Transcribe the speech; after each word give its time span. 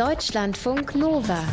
Deutschlandfunk 0.00 0.94
Nova. 0.94 1.44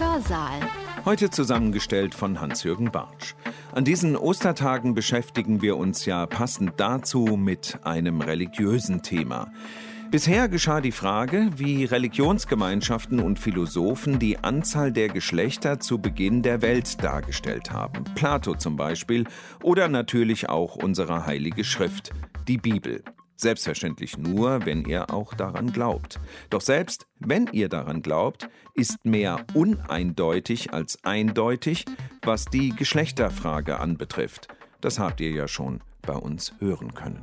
Hörsaal. 0.00 0.58
Heute 1.04 1.30
zusammengestellt 1.30 2.12
von 2.12 2.40
Hans-Jürgen 2.40 2.90
Bartsch. 2.90 3.34
An 3.70 3.84
diesen 3.84 4.16
Ostertagen 4.16 4.94
beschäftigen 4.94 5.62
wir 5.62 5.76
uns 5.76 6.04
ja 6.04 6.26
passend 6.26 6.72
dazu 6.78 7.20
mit 7.36 7.78
einem 7.84 8.20
religiösen 8.20 9.02
Thema. 9.02 9.52
Bisher 10.10 10.48
geschah 10.48 10.80
die 10.80 10.90
Frage, 10.90 11.50
wie 11.54 11.84
Religionsgemeinschaften 11.84 13.20
und 13.20 13.38
Philosophen 13.38 14.18
die 14.18 14.38
Anzahl 14.38 14.90
der 14.90 15.06
Geschlechter 15.06 15.78
zu 15.78 15.98
Beginn 15.98 16.42
der 16.42 16.62
Welt 16.62 17.00
dargestellt 17.00 17.70
haben. 17.70 18.02
Plato 18.16 18.56
zum 18.56 18.74
Beispiel 18.74 19.24
oder 19.62 19.86
natürlich 19.86 20.48
auch 20.48 20.74
unsere 20.74 21.26
heilige 21.26 21.62
Schrift, 21.62 22.10
die 22.48 22.58
Bibel. 22.58 23.04
Selbstverständlich 23.36 24.16
nur, 24.16 24.64
wenn 24.64 24.84
ihr 24.84 25.12
auch 25.12 25.34
daran 25.34 25.72
glaubt. 25.72 26.20
Doch 26.50 26.60
selbst 26.60 27.06
wenn 27.18 27.48
ihr 27.52 27.68
daran 27.68 28.02
glaubt, 28.02 28.48
ist 28.74 29.04
mehr 29.04 29.44
uneindeutig 29.54 30.72
als 30.72 31.02
eindeutig, 31.04 31.84
was 32.22 32.44
die 32.46 32.70
Geschlechterfrage 32.70 33.80
anbetrifft. 33.80 34.48
Das 34.80 34.98
habt 34.98 35.20
ihr 35.20 35.30
ja 35.30 35.48
schon 35.48 35.80
bei 36.02 36.14
uns 36.14 36.54
hören 36.60 36.94
können. 36.94 37.20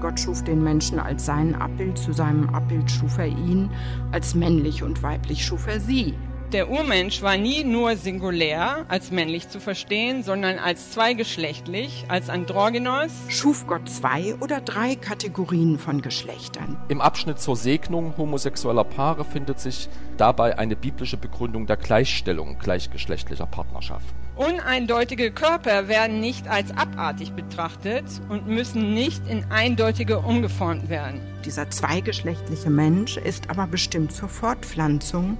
Gott 0.00 0.18
schuf 0.18 0.42
den 0.42 0.64
Menschen 0.64 0.98
als 0.98 1.26
sein 1.26 1.54
Abbild, 1.54 1.98
zu 1.98 2.12
seinem 2.12 2.48
Abbild 2.50 2.90
schuf 2.90 3.18
er 3.18 3.26
ihn, 3.26 3.70
als 4.12 4.34
männlich 4.34 4.82
und 4.82 5.02
weiblich 5.02 5.44
schuf 5.44 5.66
er 5.66 5.78
sie. 5.78 6.14
Der 6.52 6.68
Urmensch 6.68 7.22
war 7.22 7.36
nie 7.36 7.62
nur 7.62 7.94
singulär 7.94 8.84
als 8.88 9.12
männlich 9.12 9.48
zu 9.48 9.60
verstehen, 9.60 10.24
sondern 10.24 10.58
als 10.58 10.90
zweigeschlechtlich, 10.90 12.06
als 12.08 12.28
Androgynos. 12.28 13.12
Schuf 13.28 13.68
Gott 13.68 13.88
zwei 13.88 14.34
oder 14.40 14.60
drei 14.60 14.96
Kategorien 14.96 15.78
von 15.78 16.02
Geschlechtern. 16.02 16.76
Im 16.88 17.00
Abschnitt 17.00 17.38
zur 17.38 17.54
Segnung 17.54 18.16
homosexueller 18.16 18.82
Paare 18.82 19.24
findet 19.24 19.60
sich 19.60 19.88
dabei 20.16 20.58
eine 20.58 20.74
biblische 20.74 21.16
Begründung 21.16 21.68
der 21.68 21.76
Gleichstellung 21.76 22.58
gleichgeschlechtlicher 22.58 23.46
Partnerschaften. 23.46 24.12
Uneindeutige 24.34 25.30
Körper 25.30 25.86
werden 25.86 26.18
nicht 26.18 26.48
als 26.48 26.76
abartig 26.76 27.30
betrachtet 27.32 28.06
und 28.28 28.48
müssen 28.48 28.92
nicht 28.92 29.24
in 29.28 29.44
eindeutige 29.52 30.18
umgeformt 30.18 30.88
werden. 30.88 31.20
Dieser 31.44 31.70
zweigeschlechtliche 31.70 32.70
Mensch 32.70 33.18
ist 33.18 33.50
aber 33.50 33.68
bestimmt 33.68 34.12
zur 34.12 34.28
Fortpflanzung 34.28 35.38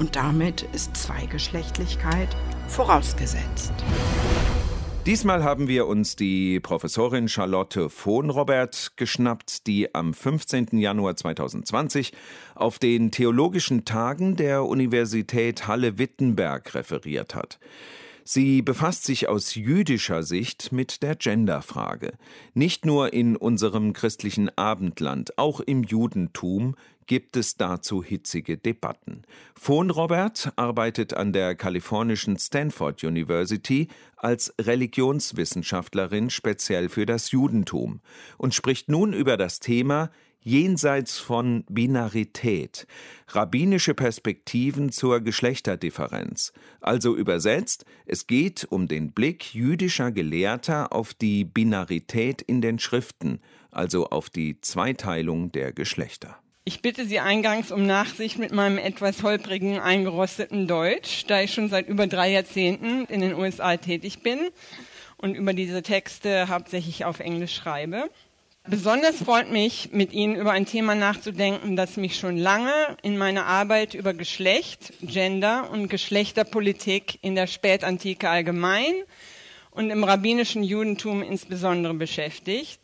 und 0.00 0.16
damit 0.16 0.62
ist 0.72 0.96
Zweigeschlechtlichkeit 0.96 2.34
vorausgesetzt. 2.68 3.74
Diesmal 5.04 5.44
haben 5.44 5.68
wir 5.68 5.86
uns 5.86 6.16
die 6.16 6.58
Professorin 6.58 7.28
Charlotte 7.28 7.90
Vohnrobert 7.90 8.92
geschnappt, 8.96 9.66
die 9.66 9.94
am 9.94 10.14
15. 10.14 10.78
Januar 10.78 11.16
2020 11.16 12.12
auf 12.54 12.78
den 12.78 13.10
Theologischen 13.10 13.84
Tagen 13.84 14.36
der 14.36 14.64
Universität 14.64 15.66
Halle-Wittenberg 15.68 16.74
referiert 16.74 17.34
hat. 17.34 17.58
Sie 18.24 18.62
befasst 18.62 19.04
sich 19.04 19.28
aus 19.28 19.54
jüdischer 19.54 20.22
Sicht 20.22 20.72
mit 20.72 21.02
der 21.02 21.16
Genderfrage. 21.16 22.12
Nicht 22.54 22.86
nur 22.86 23.12
in 23.12 23.36
unserem 23.36 23.92
christlichen 23.92 24.56
Abendland, 24.56 25.36
auch 25.36 25.60
im 25.60 25.82
Judentum 25.82 26.76
gibt 27.10 27.36
es 27.36 27.56
dazu 27.56 28.04
hitzige 28.04 28.56
Debatten. 28.56 29.24
Von 29.56 29.90
Robert 29.90 30.52
arbeitet 30.54 31.12
an 31.12 31.32
der 31.32 31.56
kalifornischen 31.56 32.38
Stanford 32.38 33.02
University 33.02 33.88
als 34.14 34.54
Religionswissenschaftlerin 34.60 36.30
speziell 36.30 36.88
für 36.88 37.06
das 37.06 37.32
Judentum 37.32 37.98
und 38.38 38.54
spricht 38.54 38.88
nun 38.88 39.12
über 39.12 39.36
das 39.36 39.58
Thema 39.58 40.12
jenseits 40.40 41.18
von 41.18 41.64
Binarität, 41.68 42.86
rabbinische 43.26 43.94
Perspektiven 43.94 44.92
zur 44.92 45.18
Geschlechterdifferenz. 45.18 46.52
Also 46.80 47.16
übersetzt, 47.16 47.86
es 48.06 48.28
geht 48.28 48.68
um 48.70 48.86
den 48.86 49.10
Blick 49.10 49.52
jüdischer 49.52 50.12
Gelehrter 50.12 50.92
auf 50.92 51.12
die 51.12 51.42
Binarität 51.42 52.40
in 52.40 52.60
den 52.60 52.78
Schriften, 52.78 53.40
also 53.72 54.10
auf 54.10 54.30
die 54.30 54.60
Zweiteilung 54.60 55.50
der 55.50 55.72
Geschlechter. 55.72 56.38
Ich 56.64 56.82
bitte 56.82 57.06
Sie 57.06 57.20
eingangs 57.20 57.72
um 57.72 57.86
Nachsicht 57.86 58.38
mit 58.38 58.52
meinem 58.52 58.76
etwas 58.76 59.22
holprigen, 59.22 59.80
eingerosteten 59.80 60.66
Deutsch, 60.66 61.24
da 61.26 61.40
ich 61.40 61.54
schon 61.54 61.70
seit 61.70 61.88
über 61.88 62.06
drei 62.06 62.32
Jahrzehnten 62.32 63.06
in 63.06 63.22
den 63.22 63.34
USA 63.34 63.78
tätig 63.78 64.22
bin 64.22 64.38
und 65.16 65.34
über 65.34 65.54
diese 65.54 65.82
Texte 65.82 66.48
hauptsächlich 66.48 67.06
auf 67.06 67.20
Englisch 67.20 67.54
schreibe. 67.54 68.10
Besonders 68.68 69.16
freut 69.16 69.50
mich, 69.50 69.88
mit 69.92 70.12
Ihnen 70.12 70.36
über 70.36 70.52
ein 70.52 70.66
Thema 70.66 70.94
nachzudenken, 70.94 71.76
das 71.76 71.96
mich 71.96 72.18
schon 72.18 72.36
lange 72.36 72.74
in 73.02 73.16
meiner 73.16 73.46
Arbeit 73.46 73.94
über 73.94 74.12
Geschlecht, 74.12 74.92
Gender 75.00 75.70
und 75.70 75.88
Geschlechterpolitik 75.88 77.18
in 77.22 77.36
der 77.36 77.46
Spätantike 77.46 78.28
allgemein 78.28 78.92
und 79.70 79.88
im 79.88 80.04
rabbinischen 80.04 80.62
Judentum 80.62 81.22
insbesondere 81.22 81.94
beschäftigt. 81.94 82.80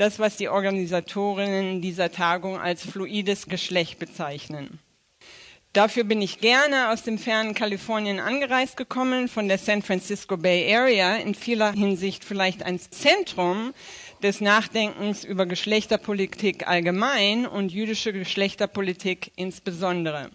Das, 0.00 0.18
was 0.18 0.38
die 0.38 0.48
Organisatorinnen 0.48 1.82
dieser 1.82 2.10
Tagung 2.10 2.58
als 2.58 2.86
fluides 2.86 3.48
Geschlecht 3.48 3.98
bezeichnen. 3.98 4.78
Dafür 5.74 6.04
bin 6.04 6.22
ich 6.22 6.38
gerne 6.38 6.88
aus 6.88 7.02
dem 7.02 7.18
fernen 7.18 7.52
Kalifornien 7.52 8.18
angereist 8.18 8.78
gekommen, 8.78 9.28
von 9.28 9.46
der 9.46 9.58
San 9.58 9.82
Francisco 9.82 10.38
Bay 10.38 10.74
Area, 10.74 11.16
in 11.16 11.34
vieler 11.34 11.72
Hinsicht 11.72 12.24
vielleicht 12.24 12.62
ein 12.62 12.80
Zentrum 12.80 13.74
des 14.22 14.40
Nachdenkens 14.40 15.22
über 15.22 15.44
Geschlechterpolitik 15.44 16.66
allgemein 16.66 17.46
und 17.46 17.70
jüdische 17.70 18.14
Geschlechterpolitik 18.14 19.32
insbesondere. 19.36 20.30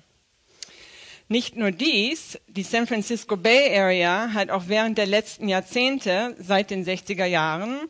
Nicht 1.27 1.55
nur 1.55 1.71
dies, 1.71 2.39
die 2.45 2.61
San 2.61 2.85
Francisco 2.85 3.35
Bay 3.35 3.75
Area 3.75 4.29
hat 4.33 4.51
auch 4.51 4.65
während 4.67 4.99
der 4.99 5.07
letzten 5.07 5.49
Jahrzehnte, 5.49 6.35
seit 6.37 6.69
den 6.69 6.85
60er 6.85 7.25
Jahren, 7.25 7.89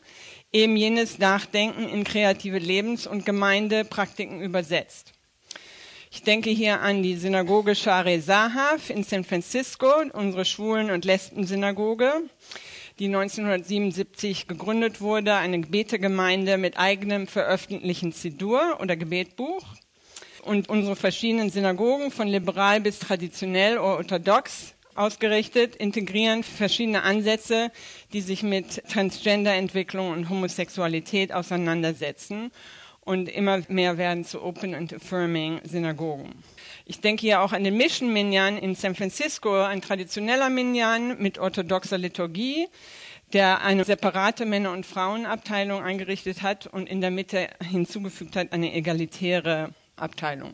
eben 0.55 0.77
jenes 0.77 1.19
Nachdenken 1.19 1.89
in 1.89 2.05
kreative 2.05 2.59
Lebens- 2.59 3.05
und 3.05 3.25
Gemeindepraktiken 3.25 4.41
übersetzt. 4.41 5.11
Ich 6.09 6.23
denke 6.23 6.49
hier 6.49 6.79
an 6.79 7.03
die 7.03 7.17
Synagoge 7.17 7.75
Share 7.75 8.21
Zahav 8.21 8.89
in 8.89 9.03
San 9.03 9.25
Francisco, 9.25 9.91
unsere 10.13 10.45
Schwulen- 10.45 10.91
und 10.91 11.03
Lesben-Synagoge, 11.03 12.09
die 12.99 13.07
1977 13.07 14.47
gegründet 14.47 15.01
wurde, 15.01 15.33
eine 15.35 15.59
Gebetegemeinde 15.59 16.57
mit 16.57 16.79
eigenem 16.79 17.27
veröffentlichten 17.27 18.13
Zidur 18.13 18.77
oder 18.79 18.95
Gebetbuch. 18.95 19.66
Und 20.43 20.69
unsere 20.69 20.95
verschiedenen 20.95 21.49
Synagogen 21.49 22.11
von 22.11 22.29
liberal 22.29 22.79
bis 22.79 22.99
traditionell 22.99 23.77
oder 23.77 23.97
orthodox 23.97 24.74
ausgerichtet, 24.95 25.75
integrieren 25.75 26.44
verschiedene 26.44 27.03
Ansätze, 27.03 27.72
die 28.13 28.22
sich 28.22 28.44
mit 28.44 28.83
Transgender-Entwicklung 28.89 30.11
und 30.11 30.29
Homosexualität 30.29 31.33
auseinandersetzen 31.33 32.51
und 33.01 33.29
immer 33.29 33.61
mehr 33.67 33.97
werden 33.97 34.25
zu 34.25 34.41
Open 34.41 34.73
and 34.73 34.94
Affirming 34.94 35.61
Synagogen. 35.63 36.31
Ich 36.85 37.01
denke 37.01 37.22
hier 37.22 37.41
auch 37.41 37.53
an 37.53 37.63
den 37.63 37.78
Mission 37.78 38.11
Minyan 38.11 38.57
in 38.57 38.75
San 38.75 38.95
Francisco, 38.95 39.61
ein 39.61 39.81
traditioneller 39.81 40.50
Minyan 40.50 41.22
mit 41.22 41.38
orthodoxer 41.38 41.97
Liturgie, 41.97 42.67
der 43.34 43.61
eine 43.61 43.84
separate 43.85 44.45
Männer- 44.45 44.72
und 44.72 44.85
Frauenabteilung 44.85 45.81
eingerichtet 45.81 46.41
hat 46.41 46.67
und 46.67 46.89
in 46.89 47.01
der 47.01 47.11
Mitte 47.11 47.50
hinzugefügt 47.61 48.35
hat 48.35 48.51
eine 48.51 48.73
egalitäre 48.73 49.69
Abteilung. 49.95 50.53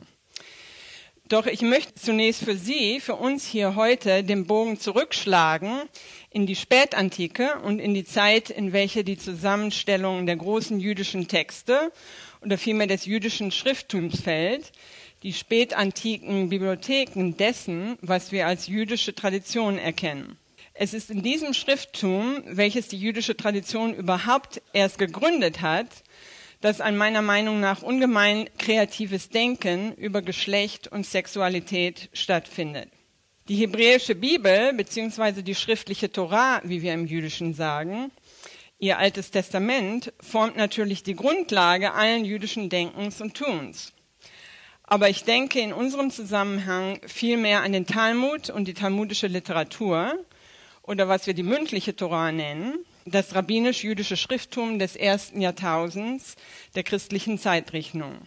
Doch 1.31 1.46
ich 1.46 1.62
möchte 1.62 1.96
zunächst 1.96 2.44
für 2.44 2.58
Sie, 2.58 3.00
für 3.00 3.16
uns 3.16 3.47
hier 3.47 3.75
heute, 3.78 4.22
den 4.22 4.47
Bogen 4.47 4.78
zurückschlagen 4.78 5.84
in 6.30 6.46
die 6.46 6.58
Spätantike 6.58 7.58
und 7.64 7.80
in 7.80 7.94
die 7.94 8.03
Zeit, 8.03 8.50
in 8.50 8.74
welche 8.74 9.06
die 9.06 9.18
Zusammenstellung 9.18 10.25
der 10.25 10.36
großen 10.36 10.81
jüdischen 10.81 11.30
Texte 11.30 11.94
oder 12.42 12.58
vielmehr 12.58 12.88
des 12.88 13.06
jüdischen 13.06 13.52
Schrifttums 13.52 14.19
fällt, 14.19 14.74
die 15.24 15.31
spätantiken 15.31 16.50
Bibliotheken 16.50 17.31
dessen, 17.38 17.98
was 18.01 18.34
wir 18.34 18.45
als 18.45 18.68
jüdische 18.68 19.16
Tradition 19.16 19.77
erkennen. 19.77 20.38
Es 20.74 20.94
ist 20.94 21.10
in 21.10 21.24
diesem 21.24 21.54
Schrifttum, 21.54 22.44
welches 22.45 22.89
die 22.89 23.00
jüdische 23.00 23.38
Tradition 23.38 23.94
überhaupt 23.94 24.62
erst 24.74 24.98
gegründet 24.98 25.62
hat, 25.62 25.88
dass 26.62 26.80
ein 26.80 26.96
meiner 26.96 27.22
Meinung 27.22 27.60
nach 27.60 27.81
ungemein 27.81 28.48
kreatives 28.58 29.30
Denken 29.30 29.94
über 29.96 30.22
Geschlecht 30.22 30.88
und 30.88 31.06
Sexualität 31.06 32.10
stattfindet. 32.13 32.90
Die 33.48 33.56
hebräische 33.56 34.16
Bibel 34.16 34.72
bzw. 34.74 35.42
die 35.42 35.56
schriftliche 35.56 36.12
Torah, 36.12 36.62
wie 36.63 36.84
wir 36.84 36.94
im 36.94 37.08
Jüdischen 37.08 37.54
sagen, 37.54 38.12
ihr 38.78 39.00
altes 39.00 39.31
Testament, 39.31 40.13
formt 40.19 40.56
natürlich 40.56 41.04
die 41.04 41.16
Grundlage 41.16 41.94
allen 41.94 42.24
jüdischen 42.24 42.69
Denkens 42.69 43.19
und 43.19 43.36
Tuns. 43.36 43.94
Aber 44.84 45.10
ich 45.10 45.24
denke 45.24 45.60
in 45.60 45.74
unserem 45.74 46.12
Zusammenhang 46.12 47.00
viel 47.08 47.38
mehr 47.38 47.62
an 47.62 47.72
den 47.72 47.86
Talmud 47.88 48.50
und 48.50 48.68
die 48.68 48.74
talmudische 48.74 49.28
Literatur 49.28 50.13
oder 50.84 51.08
was 51.08 51.28
wir 51.28 51.34
die 51.34 51.44
mündliche 51.44 51.96
Torah 51.96 52.31
nennen, 52.31 52.86
das 53.06 53.36
rabbinisch-jüdische 53.36 54.18
Schrifttum 54.18 54.80
des 54.80 54.95
ersten 54.95 55.42
Jahrtausends 55.42 56.36
der 56.75 56.83
christlichen 56.83 57.38
Zeitrechnung. 57.38 58.18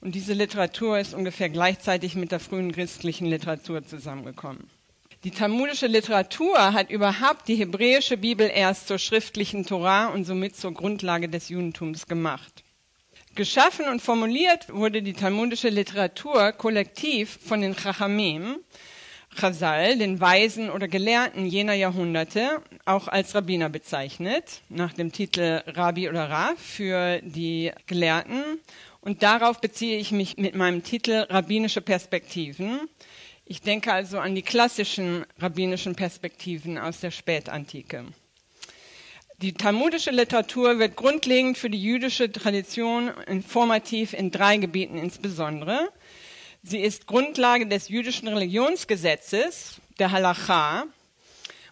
Und 0.00 0.14
diese 0.14 0.32
Literatur 0.32 0.98
ist 0.98 1.14
ungefähr 1.14 1.48
gleichzeitig 1.48 2.14
mit 2.14 2.30
der 2.30 2.40
frühen 2.40 2.72
christlichen 2.72 3.26
Literatur 3.26 3.84
zusammengekommen. 3.84 4.70
Die 5.24 5.32
talmudische 5.32 5.88
Literatur 5.88 6.72
hat 6.72 6.90
überhaupt 6.90 7.48
die 7.48 7.56
hebräische 7.56 8.16
Bibel 8.16 8.48
erst 8.54 8.86
zur 8.86 8.98
schriftlichen 8.98 9.66
Torah 9.66 10.06
und 10.06 10.24
somit 10.24 10.54
zur 10.54 10.72
Grundlage 10.72 11.28
des 11.28 11.48
Judentums 11.48 12.06
gemacht. 12.06 12.62
Geschaffen 13.34 13.88
und 13.88 14.00
formuliert 14.00 14.72
wurde 14.72 15.02
die 15.02 15.14
talmudische 15.14 15.70
Literatur 15.70 16.52
kollektiv 16.52 17.38
von 17.44 17.60
den 17.60 17.74
Chachamim, 17.74 18.58
Chazal, 19.38 19.98
den 19.98 20.20
Weisen 20.20 20.68
oder 20.68 20.88
Gelehrten 20.88 21.46
jener 21.46 21.74
Jahrhunderte, 21.74 22.60
auch 22.84 23.08
als 23.08 23.34
Rabbiner 23.34 23.68
bezeichnet, 23.68 24.62
nach 24.68 24.92
dem 24.92 25.12
Titel 25.12 25.62
Rabbi 25.66 26.08
oder 26.08 26.28
Rav 26.28 26.58
für 26.58 27.20
die 27.22 27.70
Gelehrten. 27.86 28.42
Und 29.00 29.22
darauf 29.22 29.60
beziehe 29.60 29.98
ich 29.98 30.10
mich 30.10 30.36
mit 30.38 30.54
meinem 30.54 30.82
Titel 30.82 31.26
Rabbinische 31.28 31.80
Perspektiven. 31.80 32.80
Ich 33.44 33.62
denke 33.62 33.92
also 33.92 34.18
an 34.18 34.34
die 34.34 34.42
klassischen 34.42 35.24
rabbinischen 35.38 35.94
Perspektiven 35.94 36.76
aus 36.76 37.00
der 37.00 37.10
Spätantike. 37.10 38.04
Die 39.40 39.52
talmudische 39.52 40.10
Literatur 40.10 40.80
wird 40.80 40.96
grundlegend 40.96 41.58
für 41.58 41.70
die 41.70 41.80
jüdische 41.80 42.32
Tradition 42.32 43.08
informativ 43.28 44.12
in 44.12 44.32
drei 44.32 44.56
Gebieten 44.56 44.98
insbesondere. 44.98 45.90
Sie 46.62 46.80
ist 46.80 47.06
Grundlage 47.06 47.66
des 47.66 47.88
jüdischen 47.88 48.28
Religionsgesetzes, 48.28 49.80
der 49.98 50.10
Halacha, 50.10 50.86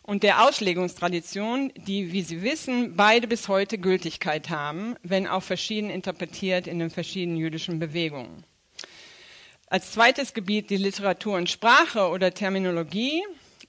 und 0.07 0.23
der 0.23 0.45
Auslegungstradition, 0.45 1.73
die, 1.77 2.13
wie 2.13 2.23
Sie 2.23 2.43
wissen, 2.43 2.95
beide 2.95 3.27
bis 3.27 3.49
heute 3.49 3.77
Gültigkeit 3.77 4.51
haben, 4.51 4.95
wenn 5.03 5.27
auch 5.27 5.43
verschieden 5.43 5.91
interpretiert 5.91 6.69
in 6.69 6.79
den 6.79 6.91
verschiedenen 6.91 7.37
jüdischen 7.37 7.81
Bewegungen. 7.81 8.45
Als 9.69 9.91
zweites 9.91 10.33
Gebiet 10.33 10.71
die 10.71 10.77
Literatur 10.77 11.37
und 11.37 11.51
Sprache 11.51 12.09
oder 12.09 12.33
Terminologie. 12.33 13.25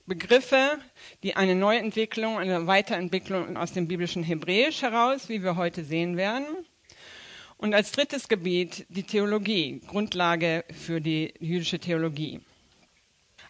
Begriffe, 0.05 0.77
die 1.23 1.35
eine 1.35 1.55
Neuentwicklung, 1.55 2.37
eine 2.37 2.67
Weiterentwicklung 2.67 3.57
aus 3.57 3.73
dem 3.73 3.87
biblischen 3.87 4.23
Hebräisch 4.23 4.83
heraus, 4.83 5.27
wie 5.27 5.43
wir 5.43 5.57
heute 5.57 5.83
sehen 5.83 6.15
werden. 6.15 6.45
Und 7.57 7.73
als 7.73 7.91
drittes 7.91 8.27
Gebiet 8.27 8.85
die 8.89 9.03
Theologie, 9.03 9.81
Grundlage 9.87 10.63
für 10.71 11.01
die 11.01 11.33
jüdische 11.39 11.79
Theologie. 11.79 12.39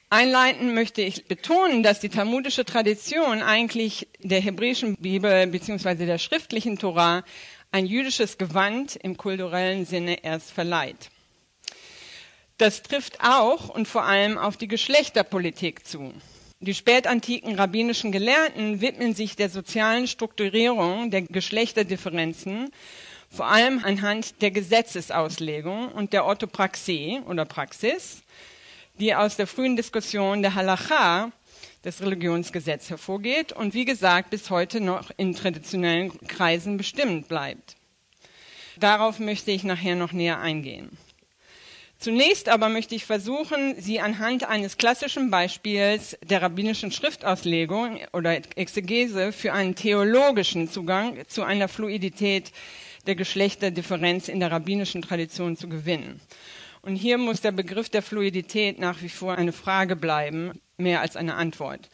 Einleitend 0.10 0.74
möchte 0.74 1.02
ich 1.02 1.26
betonen, 1.26 1.84
dass 1.84 2.00
die 2.00 2.08
talmudische 2.08 2.64
Tradition 2.64 3.42
eigentlich 3.42 4.08
der 4.20 4.40
hebräischen 4.40 4.96
Bibel 4.96 5.48
bzw. 5.48 6.06
der 6.06 6.18
schriftlichen 6.18 6.80
Torah 6.80 7.26
ein 7.72 7.86
jüdisches 7.86 8.38
Gewand 8.38 8.96
im 8.96 9.18
kulturellen 9.18 9.86
Sinne 9.86 10.24
erst 10.24 10.52
verleiht. 10.52 11.10
Das 12.58 12.82
trifft 12.84 13.20
auch 13.22 13.68
und 13.68 13.88
vor 13.88 14.06
allem 14.06 14.38
auf 14.38 14.56
die 14.56 14.70
Geschlechterpolitik 14.70 15.86
zu. 15.86 16.14
Die 16.60 16.74
spätantiken 16.74 17.54
rabbinischen 17.56 18.12
Gelehrten 18.12 18.82
widmen 18.82 19.14
sich 19.14 19.36
der 19.36 19.50
sozialen 19.50 20.08
Strukturierung 20.08 21.12
der 21.12 21.22
Geschlechterdifferenzen, 21.22 22.72
vor 23.30 23.48
allem 23.48 23.84
anhand 23.84 24.42
der 24.42 24.52
Gesetzesauslegung 24.52 25.90
und 25.90 26.14
der 26.14 26.26
Orthopraxie 26.26 27.22
oder 27.26 27.46
Praxis, 27.46 28.24
die 29.00 29.14
aus 29.14 29.36
der 29.36 29.48
frühen 29.48 29.76
Diskussion 29.76 30.42
der 30.42 30.56
Halacha, 30.56 31.32
des 31.84 32.02
Religionsgesetzes, 32.02 32.90
hervorgeht 32.90 33.54
und 33.54 33.74
wie 33.74 33.86
gesagt 33.86 34.30
bis 34.30 34.50
heute 34.50 34.82
noch 34.82 35.12
in 35.16 35.36
traditionellen 35.36 36.12
Kreisen 36.28 36.76
bestimmt 36.76 37.28
bleibt. 37.28 37.76
Darauf 38.78 39.20
möchte 39.20 39.52
ich 39.52 39.64
nachher 39.64 39.96
noch 39.96 40.12
näher 40.12 40.40
eingehen. 40.40 40.98
Zunächst 42.00 42.48
aber 42.50 42.70
möchte 42.70 42.94
ich 42.94 43.06
versuchen, 43.06 43.80
Sie 43.82 44.00
anhand 44.00 44.44
eines 44.44 44.78
klassischen 44.78 45.32
Beispiels 45.32 46.16
der 46.24 46.44
rabbinischen 46.44 46.92
Schriftauslegung 46.92 48.02
oder 48.14 48.36
Exegese 48.56 49.32
für 49.32 49.54
einen 49.54 49.74
theologischen 49.74 50.70
Zugang 50.70 51.18
zu 51.28 51.44
einer 51.44 51.68
Fluidität 51.68 52.52
der 53.08 53.16
Geschlechterdifferenz 53.16 54.28
in 54.28 54.40
der 54.40 54.52
rabbinischen 54.52 55.02
Tradition 55.02 55.58
zu 55.58 55.70
gewinnen. 55.70 56.20
Und 56.82 56.96
hier 56.96 57.18
muss 57.18 57.42
der 57.42 57.52
Begriff 57.52 57.90
der 57.90 58.02
Fluidität 58.02 58.80
nach 58.80 59.02
wie 59.02 59.10
vor 59.10 59.36
eine 59.36 59.52
Frage 59.52 59.96
bleiben, 59.96 60.62
mehr 60.78 61.02
als 61.02 61.16
eine 61.16 61.36
Antwort. 61.36 61.90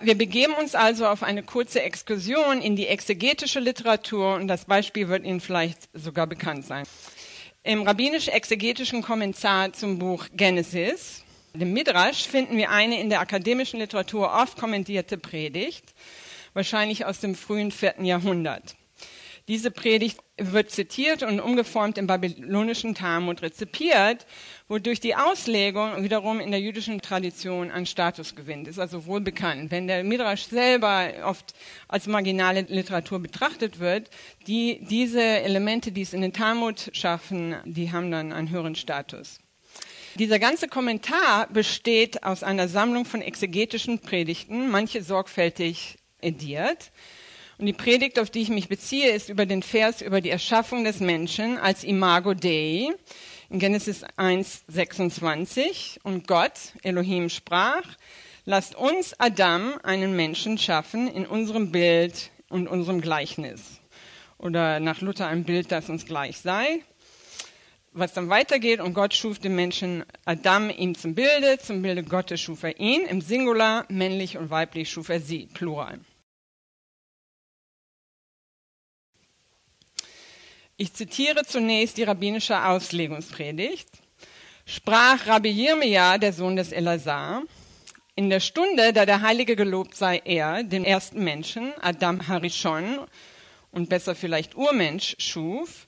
Wir 0.00 0.16
begeben 0.16 0.54
uns 0.54 0.74
also 0.74 1.06
auf 1.06 1.22
eine 1.22 1.42
kurze 1.42 1.82
Exkursion 1.82 2.60
in 2.60 2.74
die 2.74 2.88
exegetische 2.88 3.60
Literatur 3.60 4.34
und 4.34 4.48
das 4.48 4.64
Beispiel 4.64 5.08
wird 5.08 5.24
Ihnen 5.24 5.40
vielleicht 5.40 5.88
sogar 5.92 6.26
bekannt 6.26 6.66
sein. 6.66 6.84
Im 7.62 7.82
rabbinisch-exegetischen 7.82 9.02
Kommentar 9.02 9.72
zum 9.72 10.00
Buch 10.00 10.26
Genesis, 10.34 11.22
dem 11.54 11.72
Midrash, 11.72 12.26
finden 12.26 12.56
wir 12.56 12.70
eine 12.70 12.98
in 12.98 13.10
der 13.10 13.20
akademischen 13.20 13.78
Literatur 13.78 14.32
oft 14.34 14.58
kommentierte 14.58 15.18
Predigt, 15.18 15.94
wahrscheinlich 16.54 17.04
aus 17.04 17.20
dem 17.20 17.36
frühen 17.36 17.70
vierten 17.70 18.04
Jahrhundert. 18.04 18.74
Diese 19.52 19.70
Predigt 19.70 20.18
wird 20.38 20.70
zitiert 20.70 21.22
und 21.22 21.38
umgeformt 21.38 21.98
im 21.98 22.06
babylonischen 22.06 22.94
Talmud 22.94 23.42
rezipiert, 23.42 24.24
wodurch 24.66 24.98
die 24.98 25.14
Auslegung 25.14 26.02
wiederum 26.02 26.40
in 26.40 26.50
der 26.50 26.60
jüdischen 26.60 27.02
Tradition 27.02 27.70
an 27.70 27.84
Status 27.84 28.34
gewinnt. 28.34 28.66
Ist 28.66 28.78
also 28.78 29.04
wohl 29.04 29.20
bekannt. 29.20 29.70
Wenn 29.70 29.88
der 29.88 30.04
Midrash 30.04 30.44
selber 30.44 31.12
oft 31.26 31.52
als 31.86 32.06
marginale 32.06 32.62
Literatur 32.62 33.18
betrachtet 33.18 33.78
wird, 33.78 34.08
die, 34.46 34.78
diese 34.88 35.20
Elemente, 35.20 35.92
die 35.92 36.00
es 36.00 36.14
in 36.14 36.22
den 36.22 36.32
Talmud 36.32 36.88
schaffen, 36.94 37.54
die 37.66 37.92
haben 37.92 38.10
dann 38.10 38.32
einen 38.32 38.48
höheren 38.48 38.74
Status. 38.74 39.38
Dieser 40.14 40.38
ganze 40.38 40.66
Kommentar 40.66 41.46
besteht 41.48 42.22
aus 42.22 42.42
einer 42.42 42.68
Sammlung 42.68 43.04
von 43.04 43.20
exegetischen 43.20 43.98
Predigten, 43.98 44.70
manche 44.70 45.02
sorgfältig 45.02 45.98
ediert. 46.22 46.90
Und 47.58 47.66
die 47.66 47.72
Predigt, 47.72 48.18
auf 48.18 48.30
die 48.30 48.42
ich 48.42 48.48
mich 48.48 48.68
beziehe, 48.68 49.10
ist 49.10 49.28
über 49.28 49.46
den 49.46 49.62
Vers 49.62 50.00
über 50.02 50.20
die 50.20 50.30
Erschaffung 50.30 50.84
des 50.84 51.00
Menschen 51.00 51.58
als 51.58 51.84
Imago 51.84 52.34
Dei 52.34 52.88
in 53.50 53.58
Genesis 53.58 54.04
1, 54.16 54.64
26. 54.68 56.00
Und 56.02 56.26
Gott, 56.26 56.52
Elohim, 56.82 57.28
sprach, 57.28 57.84
lasst 58.46 58.74
uns 58.74 59.14
Adam, 59.18 59.74
einen 59.82 60.16
Menschen, 60.16 60.56
schaffen 60.56 61.06
in 61.08 61.26
unserem 61.26 61.70
Bild 61.70 62.30
und 62.48 62.66
unserem 62.66 63.00
Gleichnis. 63.00 63.80
Oder 64.38 64.80
nach 64.80 65.00
Luther 65.02 65.26
ein 65.28 65.44
Bild, 65.44 65.70
das 65.70 65.88
uns 65.88 66.06
gleich 66.06 66.38
sei. 66.38 66.80
Was 67.92 68.14
dann 68.14 68.30
weitergeht, 68.30 68.80
und 68.80 68.94
Gott 68.94 69.12
schuf 69.12 69.38
den 69.38 69.54
Menschen 69.54 70.04
Adam 70.24 70.70
ihm 70.70 70.94
zum 70.94 71.14
Bilde, 71.14 71.58
zum 71.58 71.82
Bilde 71.82 72.02
Gottes 72.02 72.40
schuf 72.40 72.62
er 72.62 72.80
ihn, 72.80 73.02
im 73.02 73.20
Singular, 73.20 73.84
männlich 73.90 74.38
und 74.38 74.48
weiblich 74.48 74.90
schuf 74.90 75.10
er 75.10 75.20
sie, 75.20 75.46
Plural. 75.52 76.00
Ich 80.82 80.94
zitiere 80.94 81.44
zunächst 81.44 81.96
die 81.96 82.02
rabbinische 82.02 82.60
Auslegungspredigt. 82.66 83.86
Sprach 84.66 85.28
Rabbi 85.28 85.50
Jirmia, 85.50 86.18
der 86.18 86.32
Sohn 86.32 86.56
des 86.56 86.72
Elazar, 86.72 87.44
in 88.16 88.30
der 88.30 88.40
Stunde, 88.40 88.92
da 88.92 89.06
der 89.06 89.22
Heilige 89.22 89.54
gelobt 89.54 89.94
sei 89.94 90.20
er, 90.24 90.64
den 90.64 90.84
ersten 90.84 91.22
Menschen, 91.22 91.72
Adam 91.80 92.26
Harishon, 92.26 92.98
und 93.70 93.90
besser 93.90 94.16
vielleicht 94.16 94.56
Urmensch, 94.56 95.14
schuf, 95.20 95.86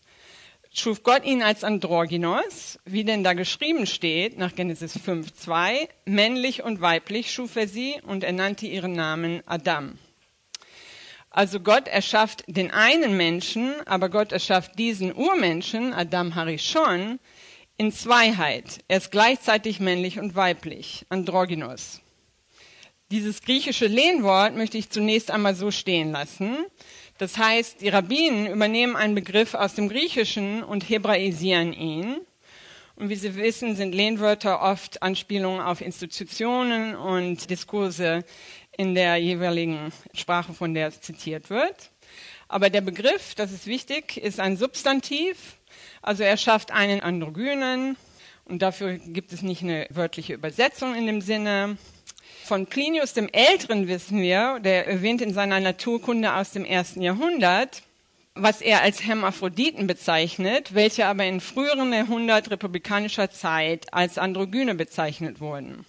schuf 0.72 1.02
Gott 1.02 1.24
ihn 1.24 1.42
als 1.42 1.64
Androgynos, 1.64 2.78
wie 2.84 3.02
denn 3.02 3.24
da 3.24 3.32
geschrieben 3.32 3.86
steht, 3.86 4.38
nach 4.38 4.54
Genesis 4.54 4.96
5,2, 4.96 5.88
männlich 6.04 6.62
und 6.62 6.80
weiblich 6.80 7.32
schuf 7.32 7.56
er 7.56 7.66
sie 7.66 8.00
und 8.06 8.22
er 8.22 8.32
nannte 8.32 8.68
ihren 8.68 8.92
Namen 8.92 9.42
Adam. 9.44 9.98
Also 11.36 11.58
Gott 11.58 11.88
erschafft 11.88 12.44
den 12.46 12.70
einen 12.70 13.16
Menschen, 13.16 13.74
aber 13.86 14.08
Gott 14.08 14.30
erschafft 14.30 14.78
diesen 14.78 15.12
Urmenschen, 15.12 15.92
Adam 15.92 16.36
Harishon, 16.36 17.18
in 17.76 17.90
Zweiheit. 17.90 18.78
Er 18.86 18.98
ist 18.98 19.10
gleichzeitig 19.10 19.80
männlich 19.80 20.20
und 20.20 20.36
weiblich, 20.36 21.04
Androgynos. 21.08 22.00
Dieses 23.10 23.42
griechische 23.42 23.88
Lehnwort 23.88 24.54
möchte 24.54 24.78
ich 24.78 24.90
zunächst 24.90 25.32
einmal 25.32 25.56
so 25.56 25.72
stehen 25.72 26.12
lassen. 26.12 26.56
Das 27.18 27.36
heißt, 27.36 27.80
die 27.80 27.88
Rabbinen 27.88 28.46
übernehmen 28.46 28.94
einen 28.94 29.16
Begriff 29.16 29.54
aus 29.54 29.74
dem 29.74 29.88
Griechischen 29.88 30.62
und 30.62 30.88
hebraisieren 30.88 31.72
ihn. 31.72 32.20
Und 32.94 33.08
wie 33.08 33.16
Sie 33.16 33.34
wissen, 33.34 33.74
sind 33.74 33.92
Lehnwörter 33.92 34.62
oft 34.62 35.02
Anspielungen 35.02 35.60
auf 35.60 35.80
Institutionen 35.80 36.94
und 36.94 37.50
Diskurse 37.50 38.24
in 38.76 38.94
der 38.94 39.16
jeweiligen 39.16 39.92
Sprache, 40.12 40.52
von 40.52 40.74
der 40.74 40.88
es 40.88 41.00
zitiert 41.00 41.50
wird. 41.50 41.90
Aber 42.48 42.70
der 42.70 42.80
Begriff, 42.80 43.34
das 43.34 43.52
ist 43.52 43.66
wichtig, 43.66 44.16
ist 44.16 44.40
ein 44.40 44.56
Substantiv. 44.56 45.56
Also 46.02 46.22
er 46.22 46.36
schafft 46.36 46.70
einen 46.70 47.00
Androgynen 47.00 47.96
und 48.44 48.62
dafür 48.62 48.98
gibt 48.98 49.32
es 49.32 49.42
nicht 49.42 49.62
eine 49.62 49.86
wörtliche 49.90 50.34
Übersetzung 50.34 50.94
in 50.94 51.06
dem 51.06 51.20
Sinne. 51.20 51.78
Von 52.44 52.66
Plinius 52.66 53.14
dem 53.14 53.28
Älteren 53.28 53.88
wissen 53.88 54.20
wir, 54.20 54.60
der 54.60 54.86
erwähnt 54.86 55.22
in 55.22 55.32
seiner 55.32 55.60
Naturkunde 55.60 56.34
aus 56.34 56.50
dem 56.50 56.64
ersten 56.64 57.00
Jahrhundert, 57.00 57.82
was 58.34 58.60
er 58.60 58.82
als 58.82 59.02
Hermaphroditen 59.02 59.86
bezeichnet, 59.86 60.74
welche 60.74 61.06
aber 61.06 61.24
in 61.24 61.40
früheren 61.40 61.92
Jahrhundert 61.92 62.50
republikanischer 62.50 63.30
Zeit 63.30 63.92
als 63.94 64.18
Androgyne 64.18 64.74
bezeichnet 64.74 65.40
wurden. 65.40 65.86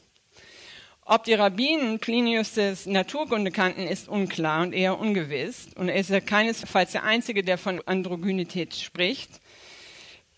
Ob 1.08 1.24
die 1.24 1.36
Rabbinen 1.36 2.00
Plinius 2.00 2.56
Naturkunde 2.88 3.52
kannten, 3.52 3.86
ist 3.86 4.10
unklar 4.10 4.64
und 4.64 4.74
eher 4.74 4.98
ungewiss. 4.98 5.68
Und 5.76 5.88
er 5.88 5.98
ist 5.98 6.10
ja 6.10 6.20
keinesfalls 6.20 6.94
der 6.94 7.04
Einzige, 7.04 7.44
der 7.44 7.60
von 7.60 7.80
Androgynität 7.86 8.74
spricht. 8.74 9.30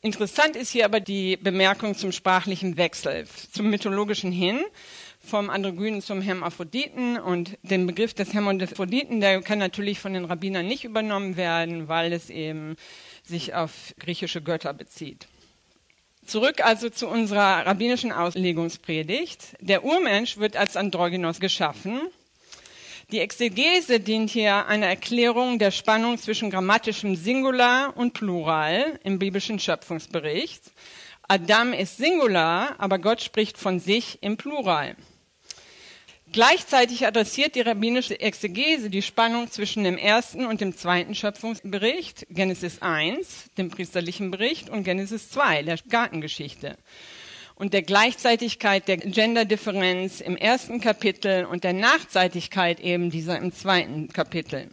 Interessant 0.02 0.58
ist 0.58 0.72
hier 0.72 0.84
aber 0.84 1.00
die 1.00 1.38
Bemerkung 1.38 1.96
zum 1.96 2.12
sprachlichen 2.12 2.76
Wechsel, 2.76 3.26
zum 3.54 3.70
mythologischen 3.70 4.34
hin, 4.34 4.60
vom 5.22 5.50
Androgynen 5.50 6.02
zum 6.02 6.20
Hermaphroditen. 6.20 7.18
Und 7.18 7.58
den 7.62 7.88
Begriff 7.88 8.14
des 8.14 8.34
Hermaphroditen, 8.34 9.22
der 9.22 9.42
kann 9.42 9.60
natürlich 9.60 10.02
von 10.02 10.12
den 10.12 10.26
Rabbinern 10.26 10.68
nicht 10.68 10.84
übernommen 10.84 11.38
werden, 11.38 11.88
weil 11.88 12.12
es 12.12 12.30
eben 12.30 12.76
sich 13.24 13.54
auf 13.54 13.96
griechische 14.00 14.42
Götter 14.42 14.74
bezieht. 14.74 15.30
Zurück 16.28 16.60
also 16.62 16.90
zu 16.90 17.08
unserer 17.08 17.66
rabbinischen 17.66 18.12
Auslegungspredigt. 18.12 19.56
Der 19.62 19.86
Urmensch 19.86 20.38
wird 20.38 20.58
als 20.58 20.76
Androgynos 20.76 21.40
geschaffen. 21.40 22.02
Die 23.14 23.20
Exegese 23.20 24.02
dient 24.02 24.30
hier 24.30 24.66
einer 24.66 24.88
Erklärung 24.88 25.58
der 25.58 25.72
Spannung 25.72 26.18
zwischen 26.18 26.50
grammatischem 26.50 27.16
Singular 27.16 27.96
und 27.96 28.12
Plural 28.14 29.00
im 29.06 29.20
biblischen 29.20 29.58
Schöpfungsbericht. 29.58 30.64
Adam 31.30 31.72
ist 31.72 31.96
Singular, 31.96 32.76
aber 32.78 33.00
Gott 33.00 33.22
spricht 33.22 33.58
von 33.58 33.80
sich 33.80 34.18
im 34.20 34.36
Plural. 34.36 34.98
Gleichzeitig 36.34 37.08
adressiert 37.08 37.56
die 37.56 37.62
rabbinische 37.62 38.20
Exegese 38.20 38.90
die 38.90 39.02
Spannung 39.02 39.50
zwischen 39.50 39.86
dem 39.86 39.98
ersten 39.98 40.46
und 40.46 40.60
dem 40.60 40.76
zweiten 40.76 41.16
Schöpfungsbericht, 41.16 42.28
Genesis 42.30 42.82
1, 42.82 43.52
dem 43.58 43.70
priesterlichen 43.70 44.30
Bericht, 44.30 44.70
und 44.70 44.84
Genesis 44.84 45.30
2, 45.30 45.64
der 45.64 45.78
Gartengeschichte. 45.90 46.78
Und 47.56 47.74
der 47.74 47.82
Gleichzeitigkeit 47.82 48.88
der 48.90 48.98
Genderdifferenz 48.98 50.20
im 50.20 50.36
ersten 50.36 50.82
Kapitel 50.82 51.46
und 51.46 51.64
der 51.64 51.74
Nachzeitigkeit 51.74 52.82
eben 52.82 53.10
dieser 53.10 53.38
im 53.38 53.54
zweiten 53.54 54.10
Kapitel. 54.10 54.70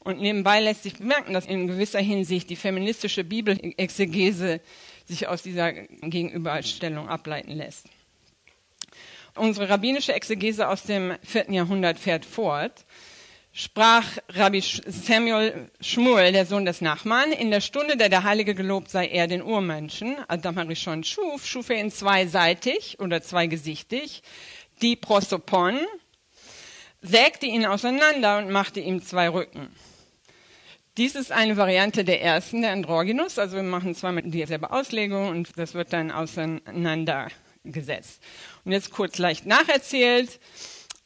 Und 0.00 0.20
nebenbei 0.20 0.60
lässt 0.60 0.84
sich 0.84 0.94
bemerken, 0.96 1.34
dass 1.34 1.44
in 1.44 1.66
gewisser 1.66 2.00
Hinsicht 2.00 2.48
die 2.48 2.56
feministische 2.56 3.24
Bibelexegese 3.24 4.60
sich 5.06 5.28
aus 5.28 5.42
dieser 5.42 5.72
Gegenüberstellung 5.72 7.08
ableiten 7.08 7.52
lässt. 7.52 7.86
Unsere 9.36 9.68
rabbinische 9.68 10.12
Exegese 10.12 10.68
aus 10.68 10.82
dem 10.82 11.14
vierten 11.22 11.52
Jahrhundert 11.52 11.98
fährt 11.98 12.24
fort. 12.24 12.84
Sprach 13.52 14.04
Rabbi 14.28 14.60
Samuel 14.60 15.70
Schmuel, 15.80 16.32
der 16.32 16.46
Sohn 16.46 16.64
des 16.64 16.80
Nachman, 16.80 17.32
in 17.32 17.50
der 17.50 17.60
Stunde, 17.60 17.96
der 17.96 18.08
der 18.08 18.22
Heilige 18.22 18.54
gelobt 18.54 18.90
sei, 18.90 19.08
er 19.08 19.26
den 19.26 19.42
Urmenschen, 19.42 20.16
Adam 20.28 20.56
Harishon 20.56 21.02
schuf, 21.02 21.44
schuf 21.44 21.68
er 21.68 21.80
ihn 21.80 21.90
zweiseitig 21.90 23.00
oder 23.00 23.22
zweigesichtig, 23.22 24.22
die 24.82 24.94
Prosopon, 24.94 25.80
sägte 27.02 27.46
ihn 27.46 27.66
auseinander 27.66 28.38
und 28.38 28.50
machte 28.50 28.78
ihm 28.78 29.02
zwei 29.02 29.28
Rücken. 29.28 29.74
Dies 30.96 31.14
ist 31.14 31.32
eine 31.32 31.56
Variante 31.56 32.04
der 32.04 32.22
ersten, 32.22 32.62
der 32.62 32.72
Androgynus. 32.72 33.38
Also 33.38 33.56
wir 33.56 33.62
machen 33.62 33.94
zweimal 33.94 34.22
dieselbe 34.24 34.70
Auslegung 34.70 35.28
und 35.28 35.56
das 35.56 35.74
wird 35.74 35.92
dann 35.92 36.10
auseinandergesetzt. 37.60 38.20
Und 38.64 38.72
jetzt 38.72 38.90
kurz 38.90 39.18
leicht 39.18 39.46
nacherzählt. 39.46 40.38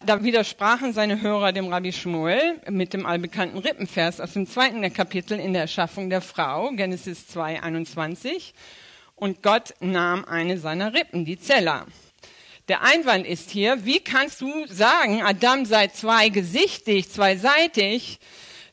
Da 0.05 0.23
widersprachen 0.23 0.93
seine 0.93 1.23
Hörer 1.23 1.53
dem 1.53 1.69
Rabbi 1.69 1.93
Shmuel 1.93 2.61
mit 2.69 2.93
dem 2.93 3.07
allbekannten 3.07 3.59
Rippenvers 3.59 4.21
aus 4.21 4.35
dem 4.35 4.47
zweiten 4.47 4.93
Kapitel 4.93 5.39
in 5.39 5.55
der 5.55 5.63
Erschaffung 5.63 6.11
der 6.11 6.21
Frau, 6.21 6.71
Genesis 6.73 7.27
2, 7.29 7.63
21. 7.63 8.53
Und 9.17 9.43
Gott 9.43 9.75
nahm 9.81 10.25
eine 10.27 10.59
seiner 10.59 10.93
Rippen, 10.93 11.25
die 11.25 11.39
Zella. 11.39 11.87
Der 12.69 12.83
Einwand 12.83 13.27
ist 13.27 13.51
hier, 13.51 13.85
wie 13.87 14.01
kannst 14.01 14.41
du 14.41 14.67
sagen, 14.67 15.23
Adam 15.23 15.65
sei 15.65 15.89
zweigesichtig, 15.89 17.09
zweiseitig, 17.09 18.19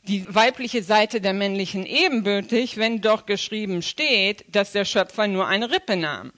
die 0.03 0.25
weibliche 0.33 0.83
Seite 0.83 1.21
der 1.21 1.33
männlichen 1.33 1.85
ebenbürtig, 1.85 2.77
wenn 2.77 3.01
doch 3.01 3.25
geschrieben 3.25 3.81
steht, 3.81 4.43
dass 4.53 4.71
der 4.71 4.85
Schöpfer 4.85 5.27
nur 5.27 5.47
eine 5.47 5.71
Rippe 5.71 5.95
nahm? 5.95 6.33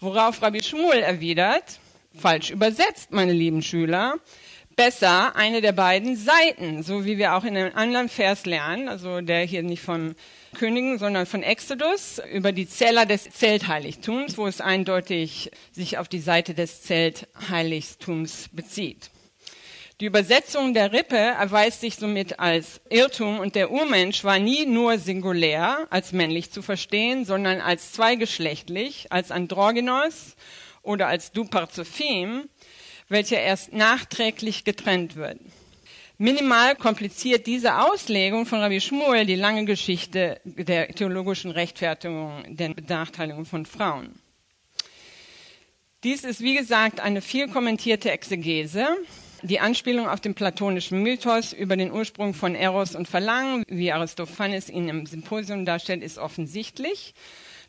Worauf 0.00 0.40
Rabbi 0.42 0.62
Schmuel 0.62 1.00
erwidert, 1.00 1.80
falsch 2.16 2.50
übersetzt, 2.50 3.10
meine 3.10 3.32
lieben 3.32 3.62
Schüler, 3.62 4.14
besser 4.76 5.34
eine 5.34 5.60
der 5.60 5.72
beiden 5.72 6.14
Seiten, 6.14 6.84
so 6.84 7.04
wie 7.04 7.18
wir 7.18 7.34
auch 7.34 7.42
in 7.42 7.56
einem 7.56 7.74
anderen 7.74 8.08
Vers 8.08 8.46
lernen, 8.46 8.88
also 8.88 9.20
der 9.20 9.40
hier 9.40 9.64
nicht 9.64 9.82
von 9.82 10.14
Königen, 10.56 10.98
sondern 10.98 11.26
von 11.26 11.42
Exodus, 11.42 12.22
über 12.32 12.52
die 12.52 12.68
Zeller 12.68 13.06
des 13.06 13.24
Zeltheiligtums, 13.24 14.38
wo 14.38 14.46
es 14.46 14.60
eindeutig 14.60 15.50
sich 15.72 15.98
auf 15.98 16.06
die 16.06 16.20
Seite 16.20 16.54
des 16.54 16.82
Zeltheiligtums 16.82 18.50
bezieht. 18.52 19.10
Die 20.00 20.06
Übersetzung 20.06 20.74
der 20.74 20.92
Rippe 20.92 21.16
erweist 21.16 21.80
sich 21.80 21.96
somit 21.96 22.38
als 22.38 22.80
Irrtum 22.88 23.40
und 23.40 23.56
der 23.56 23.72
Urmensch 23.72 24.22
war 24.22 24.38
nie 24.38 24.64
nur 24.64 24.96
singulär 24.98 25.88
als 25.90 26.12
männlich 26.12 26.52
zu 26.52 26.62
verstehen, 26.62 27.24
sondern 27.24 27.60
als 27.60 27.90
zweigeschlechtlich, 27.94 29.10
als 29.10 29.32
Androgynos 29.32 30.36
oder 30.82 31.08
als 31.08 31.32
Duparzophim, 31.32 32.48
welcher 33.08 33.40
erst 33.40 33.72
nachträglich 33.72 34.62
getrennt 34.62 35.16
wird. 35.16 35.40
Minimal 36.16 36.76
kompliziert 36.76 37.48
diese 37.48 37.80
Auslegung 37.82 38.46
von 38.46 38.60
Rabbi 38.60 38.80
Shmuel 38.80 39.26
die 39.26 39.34
lange 39.34 39.64
Geschichte 39.64 40.40
der 40.44 40.94
theologischen 40.94 41.50
Rechtfertigung 41.50 42.44
der 42.46 42.68
Benachteiligung 42.68 43.46
von 43.46 43.66
Frauen. 43.66 44.14
Dies 46.04 46.22
ist, 46.22 46.40
wie 46.40 46.54
gesagt, 46.54 47.00
eine 47.00 47.20
viel 47.20 47.48
kommentierte 47.48 48.12
Exegese, 48.12 48.96
die 49.42 49.60
Anspielung 49.60 50.08
auf 50.08 50.20
den 50.20 50.34
platonischen 50.34 51.02
Mythos 51.02 51.52
über 51.52 51.76
den 51.76 51.92
Ursprung 51.92 52.34
von 52.34 52.54
Eros 52.54 52.94
und 52.94 53.08
Verlangen, 53.08 53.64
wie 53.68 53.92
Aristophanes 53.92 54.68
ihn 54.68 54.88
im 54.88 55.06
Symposium 55.06 55.64
darstellt, 55.64 56.02
ist 56.02 56.18
offensichtlich. 56.18 57.14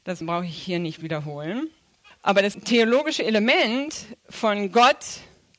Das 0.03 0.25
brauche 0.25 0.45
ich 0.45 0.57
hier 0.57 0.79
nicht 0.79 1.03
wiederholen. 1.03 1.69
Aber 2.21 2.41
das 2.41 2.55
theologische 2.55 3.23
Element 3.23 3.93
von 4.29 4.71
Gott, 4.71 5.05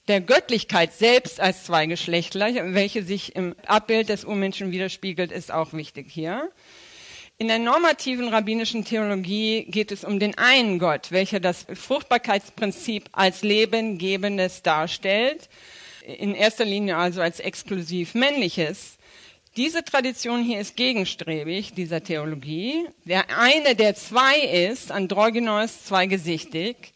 der 0.09 0.21
Göttlichkeit 0.21 0.93
selbst 0.93 1.41
als 1.41 1.65
Zweigeschlechtler, 1.65 2.75
welche 2.75 3.03
sich 3.03 3.37
im 3.37 3.55
Abbild 3.67 4.09
des 4.09 4.25
Urmenschen 4.25 4.73
widerspiegelt, 4.73 5.31
ist 5.31 5.53
auch 5.53 5.73
wichtig 5.73 6.07
hier. 6.11 6.51
In 7.39 7.49
der 7.49 7.59
normativen 7.59 8.29
rabbinischen 8.29 8.85
Theologie 8.85 9.65
geht 9.65 9.93
es 9.93 10.05
um 10.05 10.19
den 10.19 10.37
einen 10.37 10.79
Gott, 10.79 11.11
welcher 11.11 11.41
das 11.41 11.65
Fruchtbarkeitsprinzip 11.73 13.09
als 13.13 13.43
Lebengebendes 13.43 14.63
darstellt 14.63 15.49
in 16.19 16.35
erster 16.35 16.65
Linie 16.65 16.97
also 16.97 17.21
als 17.21 17.41
exklusiv 17.41 18.15
männliches. 18.15 18.99
Diese 19.57 19.85
Tradition 19.85 20.45
hier 20.45 20.61
ist 20.61 20.77
gegenstrebig, 20.77 21.75
dieser 21.75 22.03
Theologie. 22.03 22.87
Der 23.05 23.37
eine, 23.37 23.75
der 23.75 23.95
zwei 23.97 24.39
ist, 24.39 24.93
Androgynos, 24.93 25.85
zweigesichtig. 25.85 26.93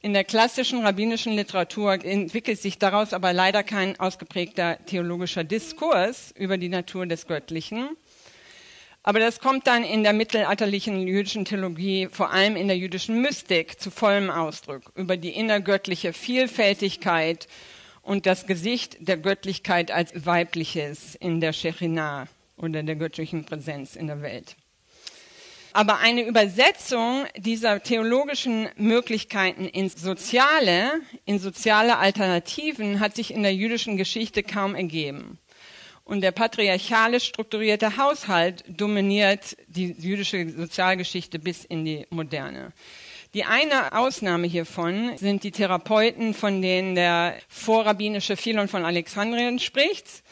In 0.00 0.12
der 0.14 0.24
klassischen 0.24 0.82
rabbinischen 0.82 1.34
Literatur 1.34 1.92
entwickelt 2.04 2.60
sich 2.60 2.78
daraus 2.78 3.12
aber 3.12 3.32
leider 3.32 3.62
kein 3.62 3.98
ausgeprägter 4.00 4.78
theologischer 4.86 5.44
Diskurs 5.44 6.32
über 6.36 6.56
die 6.58 6.70
Natur 6.70 7.06
des 7.06 7.26
Göttlichen. 7.26 7.90
Aber 9.02 9.18
das 9.18 9.40
kommt 9.40 9.66
dann 9.66 9.82
in 9.82 10.02
der 10.02 10.12
mittelalterlichen 10.12 11.06
jüdischen 11.06 11.44
Theologie, 11.44 12.08
vor 12.10 12.30
allem 12.30 12.54
in 12.54 12.68
der 12.68 12.76
jüdischen 12.76 13.20
Mystik, 13.20 13.80
zu 13.80 13.90
vollem 13.90 14.30
Ausdruck 14.30 14.92
über 14.94 15.16
die 15.16 15.30
innergöttliche 15.30 16.12
Vielfältigkeit 16.12 17.48
und 18.10 18.26
das 18.26 18.48
Gesicht 18.48 18.96
der 18.98 19.18
Göttlichkeit 19.18 19.92
als 19.92 20.26
weibliches 20.26 21.14
in 21.14 21.40
der 21.40 21.52
Shechinah 21.52 22.26
oder 22.56 22.82
der 22.82 22.96
göttlichen 22.96 23.44
Präsenz 23.44 23.94
in 23.94 24.08
der 24.08 24.20
Welt. 24.20 24.56
Aber 25.74 25.98
eine 25.98 26.26
Übersetzung 26.26 27.26
dieser 27.36 27.80
theologischen 27.80 28.68
Möglichkeiten 28.74 29.64
ins 29.64 30.02
Soziale, 30.02 31.02
in 31.24 31.38
soziale 31.38 31.98
Alternativen 31.98 32.98
hat 32.98 33.14
sich 33.14 33.32
in 33.32 33.44
der 33.44 33.54
jüdischen 33.54 33.96
Geschichte 33.96 34.42
kaum 34.42 34.74
ergeben. 34.74 35.38
Und 36.02 36.22
der 36.22 36.32
patriarchalisch 36.32 37.26
strukturierte 37.26 37.96
Haushalt 37.96 38.64
dominiert 38.66 39.56
die 39.68 39.92
jüdische 39.92 40.50
Sozialgeschichte 40.50 41.38
bis 41.38 41.64
in 41.64 41.84
die 41.84 42.08
Moderne. 42.10 42.72
Die 43.32 43.44
eine 43.44 43.92
Ausnahme 43.92 44.48
hiervon 44.48 45.16
sind 45.16 45.44
die 45.44 45.52
Therapeuten, 45.52 46.34
von 46.34 46.60
denen 46.60 46.96
der 46.96 47.36
vorrabbinische 47.48 48.36
Philon 48.36 48.66
von 48.66 48.84
Alexandrien 48.84 49.60
spricht 49.60 50.24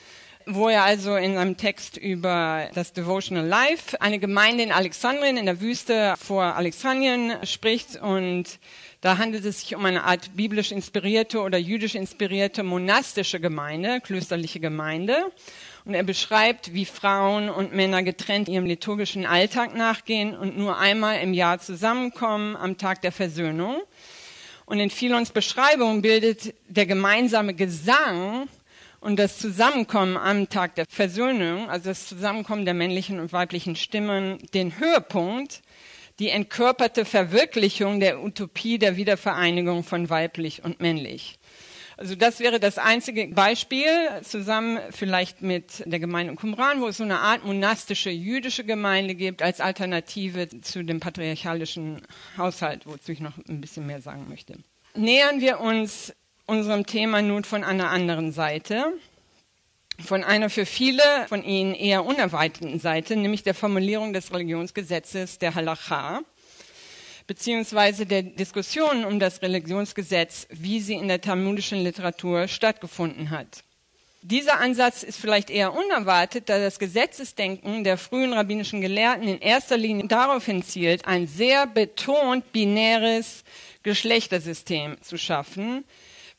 wo 0.50 0.68
er 0.68 0.82
also 0.82 1.16
in 1.16 1.36
einem 1.36 1.58
Text 1.58 1.98
über 1.98 2.70
das 2.74 2.94
Devotional 2.94 3.46
Life 3.46 4.00
eine 4.00 4.18
Gemeinde 4.18 4.62
in 4.62 4.72
Alexandrien 4.72 5.36
in 5.36 5.44
der 5.44 5.60
Wüste 5.60 6.14
vor 6.18 6.42
Alexandrien 6.42 7.34
spricht 7.44 8.00
und 8.00 8.58
da 9.00 9.18
handelt 9.18 9.44
es 9.44 9.60
sich 9.60 9.76
um 9.76 9.84
eine 9.84 10.02
Art 10.04 10.34
biblisch 10.34 10.72
inspirierte 10.72 11.40
oder 11.40 11.56
jüdisch 11.56 11.94
inspirierte 11.94 12.64
monastische 12.64 13.38
Gemeinde, 13.38 14.00
klösterliche 14.00 14.58
Gemeinde. 14.58 15.30
Und 15.84 15.94
er 15.94 16.02
beschreibt, 16.02 16.74
wie 16.74 16.84
Frauen 16.84 17.48
und 17.48 17.72
Männer 17.72 18.02
getrennt 18.02 18.48
ihrem 18.48 18.66
liturgischen 18.66 19.24
Alltag 19.24 19.76
nachgehen 19.76 20.36
und 20.36 20.58
nur 20.58 20.78
einmal 20.78 21.20
im 21.20 21.32
Jahr 21.32 21.60
zusammenkommen 21.60 22.56
am 22.56 22.76
Tag 22.76 23.00
der 23.02 23.12
Versöhnung. 23.12 23.80
Und 24.66 24.80
in 24.80 24.90
Philons 24.90 25.30
Beschreibung 25.30 26.02
bildet 26.02 26.52
der 26.68 26.84
gemeinsame 26.84 27.54
Gesang 27.54 28.48
und 29.00 29.18
das 29.18 29.38
Zusammenkommen 29.38 30.16
am 30.16 30.48
Tag 30.48 30.74
der 30.74 30.86
Versöhnung, 30.90 31.70
also 31.70 31.88
das 31.88 32.08
Zusammenkommen 32.08 32.64
der 32.64 32.74
männlichen 32.74 33.20
und 33.20 33.32
weiblichen 33.32 33.76
Stimmen, 33.76 34.38
den 34.54 34.78
Höhepunkt, 34.78 35.62
die 36.18 36.30
entkörperte 36.30 37.04
Verwirklichung 37.04 38.00
der 38.00 38.22
Utopie 38.22 38.78
der 38.78 38.96
Wiedervereinigung 38.96 39.84
von 39.84 40.10
weiblich 40.10 40.64
und 40.64 40.80
männlich. 40.80 41.38
Also 41.96 42.14
das 42.14 42.38
wäre 42.38 42.60
das 42.60 42.78
einzige 42.78 43.26
Beispiel, 43.26 43.88
zusammen 44.22 44.78
vielleicht 44.90 45.42
mit 45.42 45.82
der 45.84 45.98
Gemeinde 45.98 46.36
Qumran, 46.36 46.80
wo 46.80 46.86
es 46.86 46.98
so 46.98 47.02
eine 47.02 47.18
Art 47.18 47.44
monastische 47.44 48.10
jüdische 48.10 48.62
Gemeinde 48.62 49.16
gibt, 49.16 49.42
als 49.42 49.60
Alternative 49.60 50.48
zu 50.60 50.84
dem 50.84 51.00
patriarchalischen 51.00 52.02
Haushalt, 52.36 52.86
wozu 52.86 53.10
ich 53.10 53.18
noch 53.18 53.36
ein 53.48 53.60
bisschen 53.60 53.84
mehr 53.86 54.00
sagen 54.00 54.26
möchte. 54.28 54.54
Nähern 54.94 55.40
wir 55.40 55.58
uns 55.58 56.14
unserem 56.46 56.86
Thema 56.86 57.20
nun 57.20 57.42
von 57.42 57.64
einer 57.64 57.90
anderen 57.90 58.30
Seite, 58.30 58.92
von 60.04 60.24
einer 60.24 60.50
für 60.50 60.66
viele 60.66 61.02
von 61.28 61.44
Ihnen 61.44 61.74
eher 61.74 62.04
unerweiterten 62.04 62.80
Seite, 62.80 63.16
nämlich 63.16 63.42
der 63.42 63.54
Formulierung 63.54 64.12
des 64.12 64.32
Religionsgesetzes 64.32 65.38
der 65.38 65.54
Halacha 65.54 66.22
beziehungsweise 67.28 68.06
der 68.06 68.22
Diskussion 68.22 69.04
um 69.04 69.20
das 69.20 69.42
Religionsgesetz, 69.42 70.48
wie 70.50 70.80
sie 70.80 70.94
in 70.94 71.08
der 71.08 71.20
talmudischen 71.20 71.84
Literatur 71.84 72.48
stattgefunden 72.48 73.30
hat. 73.30 73.62
Dieser 74.22 74.58
Ansatz 74.58 75.04
ist 75.04 75.20
vielleicht 75.20 75.48
eher 75.50 75.74
unerwartet, 75.74 76.48
da 76.48 76.58
das 76.58 76.78
Gesetzesdenken 76.80 77.84
der 77.84 77.98
frühen 77.98 78.32
rabbinischen 78.32 78.80
Gelehrten 78.80 79.28
in 79.28 79.40
erster 79.40 79.76
Linie 79.76 80.08
darauf 80.08 80.46
hinzielt, 80.46 81.06
ein 81.06 81.28
sehr 81.28 81.66
betont 81.66 82.50
binäres 82.50 83.44
Geschlechtersystem 83.84 84.96
zu 85.02 85.18
schaffen, 85.18 85.84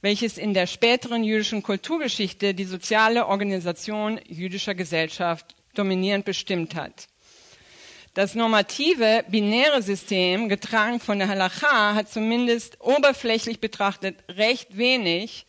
welches 0.01 0.37
in 0.37 0.53
der 0.53 0.67
späteren 0.67 1.23
jüdischen 1.23 1.63
Kulturgeschichte 1.63 2.53
die 2.53 2.65
soziale 2.65 3.27
Organisation 3.27 4.19
jüdischer 4.27 4.75
Gesellschaft 4.75 5.55
dominierend 5.73 6.25
bestimmt 6.25 6.75
hat. 6.75 7.07
Das 8.13 8.35
normative 8.35 9.23
binäre 9.27 9.81
System, 9.81 10.49
getragen 10.49 10.99
von 10.99 11.19
der 11.19 11.27
Halacha, 11.27 11.93
hat 11.93 12.09
zumindest 12.09 12.81
oberflächlich 12.81 13.59
betrachtet 13.59 14.17
recht 14.29 14.77
wenig 14.77 15.45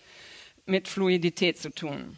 mit 0.66 0.86
Fluidität 0.86 1.58
zu 1.58 1.70
tun. 1.70 2.16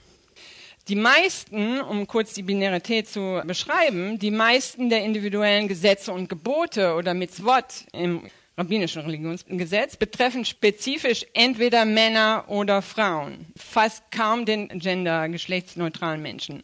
Die 0.88 0.96
meisten, 0.96 1.80
um 1.80 2.08
kurz 2.08 2.34
die 2.34 2.42
Binarität 2.42 3.08
zu 3.08 3.40
beschreiben, 3.46 4.18
die 4.18 4.32
meisten 4.32 4.90
der 4.90 5.04
individuellen 5.04 5.68
Gesetze 5.68 6.12
und 6.12 6.28
Gebote 6.28 6.94
oder 6.94 7.14
Mitzvot 7.14 7.86
im 7.92 8.28
rabbinischen 8.56 9.02
Religionsgesetz 9.02 9.97
betreffen 9.97 10.44
spezifisch 10.44 11.25
entweder 11.35 11.85
Männer 11.85 12.44
oder 12.49 12.82
Frauen, 12.82 13.47
fast 13.56 14.11
kaum 14.11 14.44
den 14.44 14.68
gender 14.78 15.28
geschlechtsneutralen 15.28 16.21
Menschen. 16.21 16.62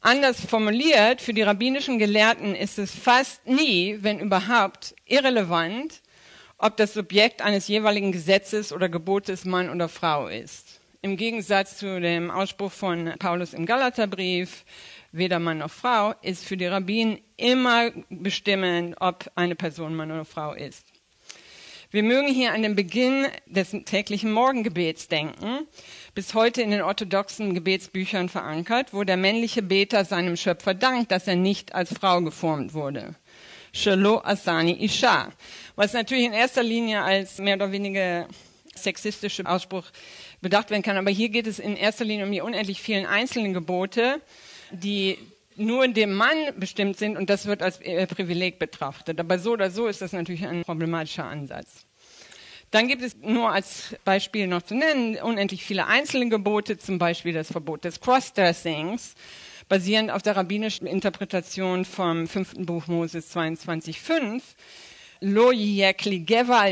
Anders 0.00 0.44
formuliert, 0.44 1.20
für 1.20 1.32
die 1.32 1.42
rabbinischen 1.42 2.00
Gelehrten 2.00 2.56
ist 2.56 2.78
es 2.78 2.92
fast 2.92 3.46
nie, 3.46 3.98
wenn 4.00 4.18
überhaupt, 4.18 4.96
irrelevant, 5.06 6.02
ob 6.58 6.76
das 6.76 6.94
Subjekt 6.94 7.40
eines 7.40 7.68
jeweiligen 7.68 8.10
Gesetzes 8.10 8.72
oder 8.72 8.88
Gebotes 8.88 9.44
Mann 9.44 9.70
oder 9.70 9.88
Frau 9.88 10.26
ist. 10.26 10.80
Im 11.02 11.16
Gegensatz 11.16 11.78
zu 11.78 12.00
dem 12.00 12.30
Ausspruch 12.30 12.72
von 12.72 13.14
Paulus 13.18 13.54
im 13.54 13.66
Galaterbrief, 13.66 14.64
weder 15.12 15.38
Mann 15.38 15.58
noch 15.58 15.70
Frau, 15.70 16.14
ist 16.22 16.44
für 16.44 16.56
die 16.56 16.66
Rabbinen 16.66 17.18
immer 17.36 17.90
bestimmend, 18.08 18.96
ob 19.00 19.30
eine 19.34 19.54
Person 19.54 19.94
Mann 19.94 20.10
oder 20.10 20.24
Frau 20.24 20.54
ist. 20.54 20.86
Wir 21.90 22.02
mögen 22.02 22.28
hier 22.28 22.54
an 22.54 22.62
den 22.62 22.74
Beginn 22.74 23.26
des 23.44 23.76
täglichen 23.84 24.32
Morgengebets 24.32 25.08
denken, 25.08 25.66
bis 26.14 26.32
heute 26.32 26.62
in 26.62 26.70
den 26.70 26.80
orthodoxen 26.80 27.52
Gebetsbüchern 27.52 28.30
verankert, 28.30 28.94
wo 28.94 29.04
der 29.04 29.18
männliche 29.18 29.60
Beter 29.60 30.06
seinem 30.06 30.38
Schöpfer 30.38 30.72
dankt, 30.72 31.12
dass 31.12 31.28
er 31.28 31.36
nicht 31.36 31.74
als 31.74 31.92
Frau 31.92 32.22
geformt 32.22 32.72
wurde. 32.72 33.14
Shelo 33.74 34.22
Asani 34.24 34.72
Isha. 34.82 35.32
Was 35.76 35.92
natürlich 35.92 36.24
in 36.24 36.32
erster 36.32 36.62
Linie 36.62 37.02
als 37.02 37.36
mehr 37.36 37.56
oder 37.56 37.72
weniger 37.72 38.26
sexistischer 38.74 39.46
Ausspruch 39.46 39.84
bedacht 40.40 40.70
werden 40.70 40.82
kann. 40.82 40.96
Aber 40.96 41.10
hier 41.10 41.28
geht 41.28 41.46
es 41.46 41.58
in 41.58 41.76
erster 41.76 42.06
Linie 42.06 42.24
um 42.24 42.32
die 42.32 42.40
unendlich 42.40 42.80
vielen 42.80 43.06
einzelnen 43.06 43.52
Gebote, 43.52 44.20
die 44.72 45.18
nur 45.56 45.86
dem 45.88 46.14
Mann 46.14 46.36
bestimmt 46.56 46.96
sind 46.96 47.16
und 47.16 47.28
das 47.30 47.46
wird 47.46 47.62
als 47.62 47.80
äh, 47.80 48.06
Privileg 48.06 48.58
betrachtet. 48.58 49.20
Aber 49.20 49.38
so 49.38 49.52
oder 49.52 49.70
so 49.70 49.86
ist 49.86 50.00
das 50.02 50.12
natürlich 50.12 50.46
ein 50.46 50.64
problematischer 50.64 51.24
Ansatz. 51.24 51.86
Dann 52.70 52.88
gibt 52.88 53.02
es 53.02 53.16
nur 53.18 53.50
als 53.52 53.94
Beispiel 54.04 54.46
noch 54.46 54.62
zu 54.62 54.74
nennen 54.74 55.16
unendlich 55.16 55.62
viele 55.62 55.86
einzelne 55.86 56.30
Gebote, 56.30 56.78
zum 56.78 56.98
Beispiel 56.98 57.34
das 57.34 57.52
Verbot 57.52 57.84
des 57.84 58.00
Crossdressings, 58.00 59.14
basierend 59.68 60.10
auf 60.10 60.22
der 60.22 60.36
rabbinischen 60.36 60.86
Interpretation 60.86 61.84
vom 61.84 62.26
fünften 62.26 62.64
Buch 62.64 62.86
Moses 62.86 63.36
22,5. 63.36 64.40
Lo 65.24 65.52
yekli 65.52 66.26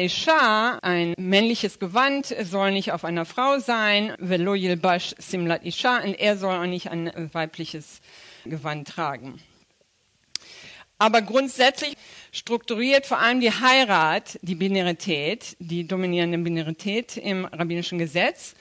isha, 0.05 0.81
ein 0.83 1.15
männliches 1.17 1.79
Gewand 1.79 2.35
soll 2.43 2.73
nicht 2.73 2.91
auf 2.91 3.05
einer 3.05 3.25
Frau 3.25 3.61
sein, 3.61 4.13
velo 4.19 4.55
yilbash 4.57 5.15
simlat 5.19 5.65
isha, 5.65 5.99
und 5.99 6.15
er 6.15 6.37
soll 6.37 6.57
auch 6.57 6.67
nicht 6.67 6.91
ein 6.91 7.13
weibliches 7.33 8.01
Gewand 8.45 8.89
tragen. 8.89 9.41
Aber 10.99 11.23
grundsätzlich 11.23 11.95
strukturiert 12.33 13.07
vor 13.07 13.21
allem 13.21 13.39
die 13.39 13.53
Heirat 13.53 14.37
die 14.43 14.57
Binarität, 14.57 15.57
die 15.61 15.87
dominierende 15.87 16.39
Binarität 16.39 17.19
im 17.19 17.45
rabbinischen 17.45 18.01
Gesetz. 18.01 18.57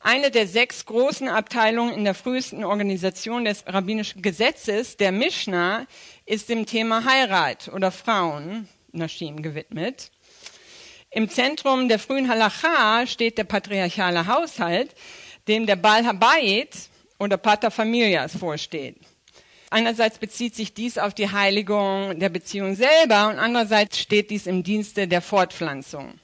Eine 0.00 0.32
der 0.32 0.48
sechs 0.48 0.84
großen 0.84 1.28
Abteilungen 1.28 1.94
in 1.94 2.02
der 2.02 2.14
frühesten 2.14 2.64
Organisation 2.64 3.44
des 3.44 3.62
rabbinischen 3.68 4.20
Gesetzes, 4.20 4.96
der 4.96 5.12
Mishnah, 5.12 5.86
ist 6.26 6.48
dem 6.48 6.66
Thema 6.66 7.04
Heirat 7.04 7.68
oder 7.68 7.92
Frauen, 7.92 8.68
Nashim, 8.98 9.42
gewidmet. 9.42 10.10
Im 11.10 11.30
Zentrum 11.30 11.88
der 11.88 11.98
frühen 11.98 12.28
Halacha 12.28 13.06
steht 13.06 13.38
der 13.38 13.44
patriarchale 13.44 14.26
Haushalt, 14.26 14.94
dem 15.48 15.66
der 15.66 15.76
Baal 15.76 16.04
Habayit 16.04 16.76
oder 17.18 17.38
Pater 17.38 17.70
Familias 17.70 18.36
vorsteht. 18.36 18.96
Einerseits 19.70 20.18
bezieht 20.18 20.54
sich 20.54 20.72
dies 20.72 20.98
auf 20.98 21.14
die 21.14 21.30
Heiligung 21.30 22.18
der 22.18 22.28
Beziehung 22.30 22.74
selber 22.74 23.28
und 23.28 23.38
andererseits 23.38 23.98
steht 23.98 24.30
dies 24.30 24.46
im 24.46 24.62
Dienste 24.62 25.08
der 25.08 25.20
Fortpflanzung. 25.20 26.18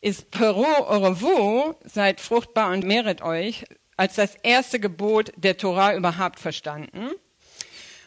Ist 0.00 0.30
Peru 0.30 0.66
Orevu, 0.66 1.74
seid 1.84 2.20
fruchtbar 2.20 2.72
und 2.72 2.84
mehret 2.84 3.22
euch, 3.22 3.64
als 3.96 4.16
das 4.16 4.34
erste 4.42 4.80
Gebot 4.80 5.32
der 5.36 5.56
Torah 5.56 5.94
überhaupt 5.94 6.40
verstanden. 6.40 7.10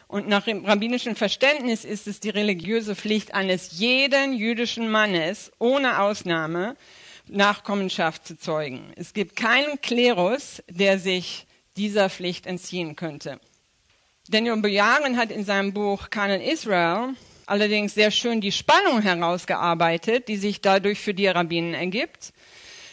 Und 0.08 0.28
nach 0.28 0.44
dem 0.44 0.64
rabbinischen 0.64 1.16
Verständnis 1.16 1.84
ist 1.84 2.06
es 2.06 2.20
die 2.20 2.30
religiöse 2.30 2.94
Pflicht 2.94 3.34
eines 3.34 3.78
jeden 3.78 4.34
jüdischen 4.34 4.88
Mannes, 4.88 5.50
ohne 5.58 6.00
Ausnahme, 6.00 6.76
Nachkommenschaft 7.28 8.26
zu 8.26 8.38
zeugen. 8.38 8.92
Es 8.94 9.14
gibt 9.14 9.34
keinen 9.34 9.80
Klerus, 9.80 10.62
der 10.68 11.00
sich 11.00 11.46
dieser 11.76 12.08
Pflicht 12.08 12.46
entziehen 12.46 12.94
könnte. 12.94 13.40
Daniel 14.28 14.56
Boyarin 14.56 15.16
hat 15.16 15.30
in 15.30 15.44
seinem 15.44 15.72
Buch 15.72 16.10
Canon 16.10 16.40
Israel 16.40 17.14
allerdings 17.46 17.94
sehr 17.94 18.10
schön 18.10 18.40
die 18.40 18.52
Spannung 18.52 19.02
herausgearbeitet, 19.02 20.28
die 20.28 20.36
sich 20.36 20.60
dadurch 20.60 21.00
für 21.00 21.14
die 21.14 21.28
Rabbinen 21.28 21.74
ergibt, 21.74 22.32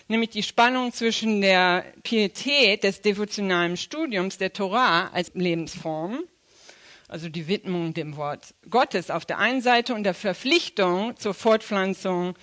nämlich 0.08 0.30
die 0.30 0.43
Spannung 0.43 0.91
zwischen 0.93 1.41
der 1.41 1.86
Pietät 2.04 2.84
des 2.84 3.02
devotionalen 3.02 3.78
Studiums 3.78 4.38
der 4.38 4.54
Torah 4.54 5.10
als 5.12 5.32
Lebensform, 5.34 6.23
also 7.13 7.30
die 7.30 7.47
Widmung 7.47 7.93
dem 7.93 8.17
Wort 8.17 8.56
Gottes 8.71 9.12
auf 9.12 9.23
der 9.23 9.38
einen 9.38 9.62
Seite 9.62 9.93
und 9.93 10.04
der 10.04 10.15
Verpflichtung 10.15 11.15
zur 11.15 11.36
Fortpflanzung, 11.36 12.34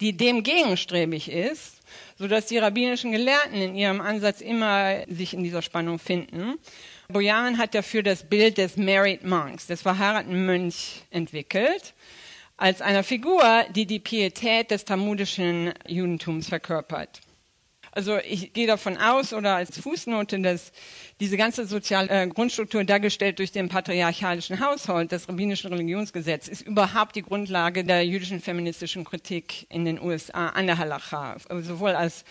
die 0.00 0.16
dem 0.16 0.42
gegenstrebig 0.42 1.30
ist, 1.30 1.80
so 2.18 2.26
dass 2.26 2.46
die 2.46 2.58
rabbinischen 2.58 3.12
Gelehrten 3.12 3.54
in 3.54 3.76
ihrem 3.76 4.00
Ansatz 4.00 4.40
immer 4.40 5.04
sich 5.06 5.32
in 5.32 5.44
dieser 5.44 5.62
Spannung 5.62 6.00
finden. 6.00 6.58
Bojan 7.06 7.56
hat 7.56 7.76
dafür 7.76 8.02
das 8.02 8.28
Bild 8.28 8.58
des 8.58 8.76
Married 8.76 9.22
Monks, 9.22 9.68
des 9.68 9.82
verheirateten 9.82 10.44
Mönchs, 10.44 11.02
entwickelt, 11.10 11.94
als 12.56 12.82
einer 12.82 13.04
Figur, 13.04 13.64
die 13.76 13.86
die 13.86 14.00
Pietät 14.00 14.72
des 14.72 14.84
talmudischen 14.84 15.72
Judentums 15.86 16.48
verkörpert. 16.48 17.20
Also 17.96 18.18
ich 18.18 18.52
gehe 18.52 18.66
davon 18.66 18.98
aus 18.98 19.32
oder 19.32 19.56
als 19.56 19.78
Fußnote, 19.78 20.38
dass 20.40 20.70
diese 21.18 21.38
ganze 21.38 21.66
soziale 21.66 22.10
äh, 22.10 22.26
Grundstruktur 22.26 22.84
dargestellt 22.84 23.38
durch 23.38 23.52
den 23.52 23.70
patriarchalischen 23.70 24.60
Haushalt, 24.60 25.12
das 25.12 25.30
rabbinische 25.30 25.70
Religionsgesetz, 25.70 26.46
ist 26.46 26.60
überhaupt 26.60 27.16
die 27.16 27.22
Grundlage 27.22 27.84
der 27.84 28.04
jüdischen 28.04 28.42
feministischen 28.42 29.04
Kritik 29.04 29.66
in 29.70 29.86
den 29.86 29.98
USA 29.98 30.48
an 30.48 30.66
der 30.66 30.76
Halacha, 30.76 31.38
sowohl 31.62 31.92
als 31.92 32.26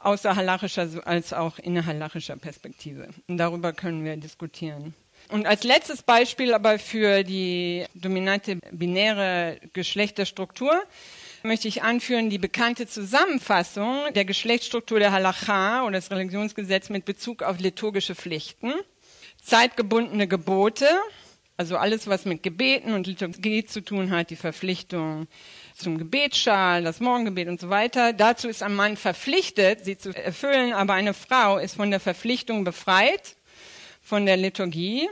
außer 0.00 0.36
halachischer 0.36 0.86
als 1.06 1.32
auch 1.32 1.58
innerhalachischer 1.58 2.36
Perspektive. 2.36 3.08
Und 3.26 3.38
darüber 3.38 3.72
können 3.72 4.04
wir 4.04 4.18
diskutieren. 4.18 4.94
Und 5.30 5.46
als 5.46 5.64
letztes 5.64 6.02
Beispiel 6.02 6.52
aber 6.52 6.78
für 6.78 7.24
die 7.24 7.86
dominante 7.94 8.58
binäre 8.70 9.58
Geschlechterstruktur 9.72 10.78
möchte 11.46 11.68
ich 11.68 11.82
anführen 11.82 12.28
die 12.28 12.38
bekannte 12.38 12.86
Zusammenfassung 12.86 14.12
der 14.14 14.24
Geschlechtsstruktur 14.24 14.98
der 14.98 15.12
Halacha 15.12 15.84
oder 15.84 15.92
des 15.92 16.10
Religionsgesetzes 16.10 16.90
mit 16.90 17.04
Bezug 17.04 17.42
auf 17.42 17.58
liturgische 17.58 18.14
Pflichten, 18.14 18.72
zeitgebundene 19.42 20.28
Gebote, 20.28 20.88
also 21.56 21.76
alles, 21.78 22.06
was 22.06 22.26
mit 22.26 22.42
Gebeten 22.42 22.92
und 22.92 23.06
Liturgie 23.06 23.64
zu 23.64 23.80
tun 23.80 24.10
hat, 24.10 24.28
die 24.28 24.36
Verpflichtung 24.36 25.26
zum 25.74 25.96
Gebetsschal, 25.96 26.84
das 26.84 27.00
Morgengebet 27.00 27.48
und 27.48 27.58
so 27.58 27.70
weiter. 27.70 28.12
Dazu 28.12 28.48
ist 28.48 28.62
ein 28.62 28.74
Mann 28.74 28.98
verpflichtet, 28.98 29.84
sie 29.84 29.96
zu 29.96 30.10
erfüllen, 30.14 30.74
aber 30.74 30.92
eine 30.92 31.14
Frau 31.14 31.56
ist 31.56 31.76
von 31.76 31.90
der 31.90 32.00
Verpflichtung 32.00 32.64
befreit, 32.64 33.36
von 34.02 34.26
der 34.26 34.36
Liturgie. 34.36 35.08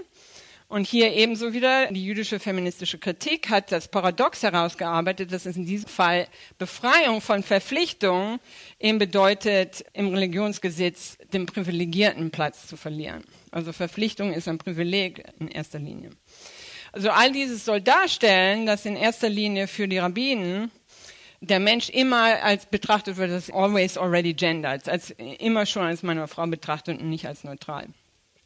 Und 0.75 0.89
hier 0.89 1.13
ebenso 1.13 1.53
wieder 1.53 1.87
die 1.93 2.05
jüdische 2.05 2.41
feministische 2.41 2.99
Kritik 2.99 3.49
hat 3.49 3.71
das 3.71 3.87
Paradox 3.87 4.43
herausgearbeitet, 4.43 5.33
dass 5.33 5.47
es 5.47 5.55
in 5.57 5.67
diesem 5.67 5.89
Fall 5.89 6.27
Befreiung 6.59 7.21
von 7.21 7.45
Verpflichtungen 7.45 8.41
eben 8.81 8.99
bedeutet, 8.99 9.85
im 9.93 10.09
Religionsgesetz 10.09 11.17
den 11.33 11.47
privilegierten 11.47 12.33
Platz 12.33 12.67
zu 12.67 12.77
verlieren. 12.77 13.23
Also 13.53 13.73
Verpflichtung 13.73 14.33
ist 14.33 14.49
ein 14.49 14.59
Privileg 14.59 15.23
in 15.39 15.47
erster 15.47 15.79
Linie. 15.79 16.11
Also 16.91 17.11
all 17.11 17.31
dieses 17.31 17.65
soll 17.65 17.81
darstellen, 17.81 18.67
dass 18.67 18.85
in 18.85 18.97
erster 18.97 19.29
Linie 19.29 19.69
für 19.69 19.87
die 19.87 19.99
Rabbinen 19.99 20.73
der 21.41 21.61
Mensch 21.61 21.89
immer 21.89 22.43
als 22.43 22.67
betrachtet 22.67 23.17
wird, 23.17 23.31
als 23.31 23.49
always 23.49 23.97
already 23.97 24.35
gendered, 24.35 24.89
als 24.89 25.11
immer 25.39 25.67
schon 25.67 25.85
als 25.85 26.03
Mann 26.03 26.19
oder 26.19 26.27
Frau 26.27 26.49
betrachtet 26.49 27.01
und 27.01 27.11
nicht 27.11 27.29
als 27.29 27.45
neutral. 27.45 27.87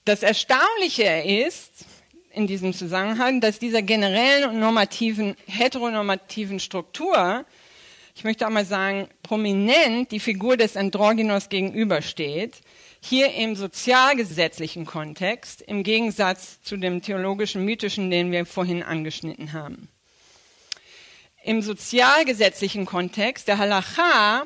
Das 0.04 0.22
Erstaunliche 0.22 1.22
ist 1.22 1.86
in 2.38 2.46
diesem 2.46 2.72
Zusammenhang, 2.72 3.40
dass 3.40 3.58
dieser 3.58 3.82
generellen 3.82 4.48
und 4.48 4.60
normativen, 4.60 5.34
heteronormativen 5.48 6.60
Struktur, 6.60 7.44
ich 8.14 8.22
möchte 8.22 8.46
auch 8.46 8.50
mal 8.50 8.64
sagen, 8.64 9.08
prominent 9.24 10.12
die 10.12 10.20
Figur 10.20 10.56
des 10.56 10.76
Androgynos 10.76 11.48
gegenübersteht, 11.48 12.60
hier 13.00 13.34
im 13.34 13.56
sozialgesetzlichen 13.56 14.86
Kontext, 14.86 15.62
im 15.62 15.82
Gegensatz 15.82 16.62
zu 16.62 16.76
dem 16.76 17.02
theologischen, 17.02 17.64
mythischen, 17.64 18.08
den 18.10 18.30
wir 18.30 18.46
vorhin 18.46 18.84
angeschnitten 18.84 19.52
haben. 19.52 19.88
Im 21.42 21.60
sozialgesetzlichen 21.60 22.86
Kontext, 22.86 23.48
der 23.48 23.58
Halacha, 23.58 24.44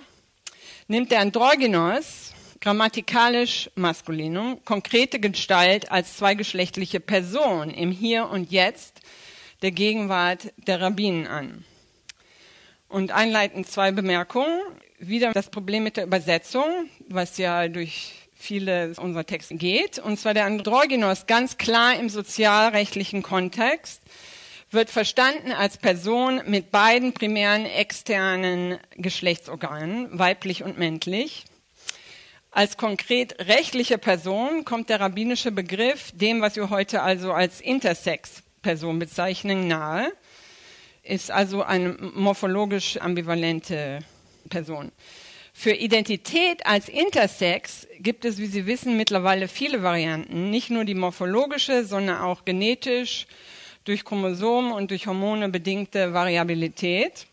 nimmt 0.88 1.10
der 1.10 1.20
Androgynos 1.20 2.31
grammatikalisch 2.62 3.70
Maskulinum 3.74 4.64
konkrete 4.64 5.18
Gestalt 5.18 5.90
als 5.90 6.16
zweigeschlechtliche 6.16 7.00
Person 7.00 7.70
im 7.70 7.90
Hier 7.90 8.28
und 8.28 8.52
Jetzt 8.52 9.00
der 9.62 9.72
Gegenwart 9.72 10.52
der 10.56 10.80
Rabbinen 10.80 11.26
an. 11.26 11.64
Und 12.88 13.10
einleitend 13.10 13.66
zwei 13.66 13.90
Bemerkungen. 13.90 14.60
Wieder 15.00 15.32
das 15.32 15.50
Problem 15.50 15.82
mit 15.82 15.96
der 15.96 16.04
Übersetzung, 16.04 16.64
was 17.08 17.36
ja 17.36 17.66
durch 17.66 18.12
viele 18.36 18.92
unserer 18.96 19.26
Texte 19.26 19.56
geht. 19.56 19.98
Und 19.98 20.20
zwar 20.20 20.32
der 20.32 20.44
Androgynos 20.44 21.26
ganz 21.26 21.58
klar 21.58 21.98
im 21.98 22.08
sozialrechtlichen 22.08 23.24
Kontext 23.24 24.02
wird 24.70 24.88
verstanden 24.88 25.50
als 25.50 25.78
Person 25.78 26.42
mit 26.46 26.70
beiden 26.70 27.12
primären 27.12 27.66
externen 27.66 28.78
Geschlechtsorganen, 28.94 30.16
weiblich 30.16 30.62
und 30.62 30.78
männlich. 30.78 31.44
Als 32.54 32.76
konkret 32.76 33.48
rechtliche 33.48 33.96
Person 33.96 34.66
kommt 34.66 34.90
der 34.90 35.00
rabbinische 35.00 35.50
Begriff 35.50 36.12
dem, 36.12 36.42
was 36.42 36.54
wir 36.54 36.68
heute 36.68 37.00
also 37.00 37.32
als 37.32 37.62
Intersex-Person 37.62 38.98
bezeichnen, 38.98 39.68
nahe, 39.68 40.12
ist 41.02 41.30
also 41.30 41.62
eine 41.62 41.94
morphologisch 42.14 42.98
ambivalente 42.98 44.00
Person. 44.50 44.92
Für 45.54 45.72
Identität 45.72 46.66
als 46.66 46.90
Intersex 46.90 47.86
gibt 48.00 48.26
es, 48.26 48.36
wie 48.36 48.46
Sie 48.46 48.66
wissen, 48.66 48.98
mittlerweile 48.98 49.48
viele 49.48 49.82
Varianten. 49.82 50.50
Nicht 50.50 50.68
nur 50.68 50.84
die 50.84 50.94
morphologische, 50.94 51.86
sondern 51.86 52.20
auch 52.20 52.44
genetisch, 52.44 53.26
durch 53.84 54.04
Chromosomen 54.04 54.72
und 54.72 54.90
durch 54.90 55.06
Hormone 55.06 55.48
bedingte 55.48 56.12
Variabilität. 56.12 57.26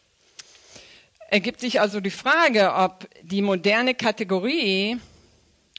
Ergibt 1.30 1.60
sich 1.60 1.82
also 1.82 2.00
die 2.00 2.10
Frage, 2.10 2.74
ob 2.74 3.08
die 3.22 3.42
moderne 3.42 3.94
Kategorie 3.94 4.98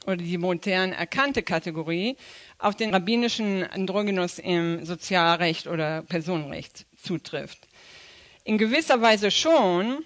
oder 0.05 0.17
die 0.17 0.37
modern 0.37 0.93
erkannte 0.93 1.43
Kategorie 1.43 2.17
auf 2.57 2.75
den 2.75 2.93
rabbinischen 2.93 3.63
Androgynus 3.63 4.39
im 4.39 4.85
Sozialrecht 4.85 5.67
oder 5.67 6.01
Personenrecht 6.03 6.85
zutrifft. 6.97 7.67
In 8.43 8.57
gewisser 8.57 9.01
Weise 9.01 9.29
schon, 9.31 10.03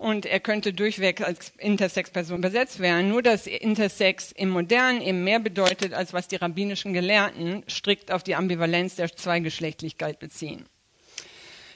und 0.00 0.24
er 0.24 0.40
könnte 0.40 0.72
durchweg 0.72 1.20
als 1.20 1.52
Intersex-Person 1.58 2.40
besetzt 2.40 2.80
werden. 2.80 3.10
Nur 3.10 3.22
dass 3.22 3.46
Intersex 3.46 4.32
im 4.32 4.48
Modernen 4.48 5.02
eben 5.02 5.24
mehr 5.24 5.40
bedeutet, 5.40 5.92
als 5.92 6.14
was 6.14 6.26
die 6.26 6.36
rabbinischen 6.36 6.94
Gelehrten 6.94 7.62
strikt 7.68 8.10
auf 8.10 8.22
die 8.22 8.34
Ambivalenz 8.34 8.96
der 8.96 9.14
Zweigeschlechtlichkeit 9.14 10.18
beziehen. 10.18 10.64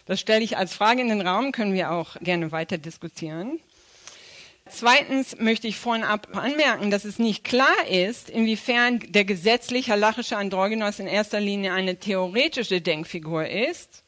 Das 0.06 0.20
stelle 0.20 0.42
ich 0.42 0.56
als 0.56 0.74
Frage 0.74 1.02
in 1.02 1.10
den 1.10 1.20
Raum, 1.20 1.52
können 1.52 1.74
wir 1.74 1.90
auch 1.90 2.16
gerne 2.20 2.50
weiter 2.50 2.78
diskutieren. 2.78 3.60
Zweitens 4.68 5.38
möchte 5.38 5.68
ich 5.68 5.76
vorhin 5.76 6.04
ab 6.04 6.28
anmerken, 6.32 6.90
dass 6.90 7.04
es 7.04 7.18
nicht 7.18 7.44
klar 7.44 7.86
ist, 7.88 8.30
inwiefern 8.30 9.00
der 9.08 9.24
gesetzlich 9.24 9.90
halachische 9.90 10.36
Androgynos 10.36 10.98
in 10.98 11.06
erster 11.06 11.38
Linie 11.38 11.72
eine 11.72 11.98
theoretische 11.98 12.80
Denkfigur 12.80 13.46
ist 13.46 14.04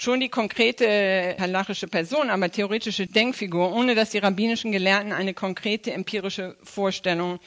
schon 0.00 0.20
die 0.20 0.30
konkrete 0.30 1.36
halachische 1.38 1.86
Person, 1.86 2.30
aber 2.30 2.50
theoretische 2.50 3.06
Denkfigur, 3.06 3.70
ohne 3.70 3.94
dass 3.94 4.10
die 4.10 4.18
rabbinischen 4.18 4.72
Gelehrten 4.72 5.12
eine 5.12 5.34
konkrete 5.34 5.92
empirische 5.92 6.56
Vorstellung 6.62 7.38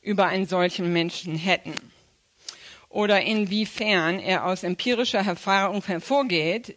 über 0.00 0.26
einen 0.26 0.46
solchen 0.46 0.90
Menschen 0.90 1.36
hätten. 1.36 1.74
Oder 2.88 3.20
inwiefern 3.20 4.20
er 4.20 4.46
aus 4.46 4.62
empirischer 4.62 5.18
Erfahrung 5.18 5.84
hervorgeht. 5.84 6.76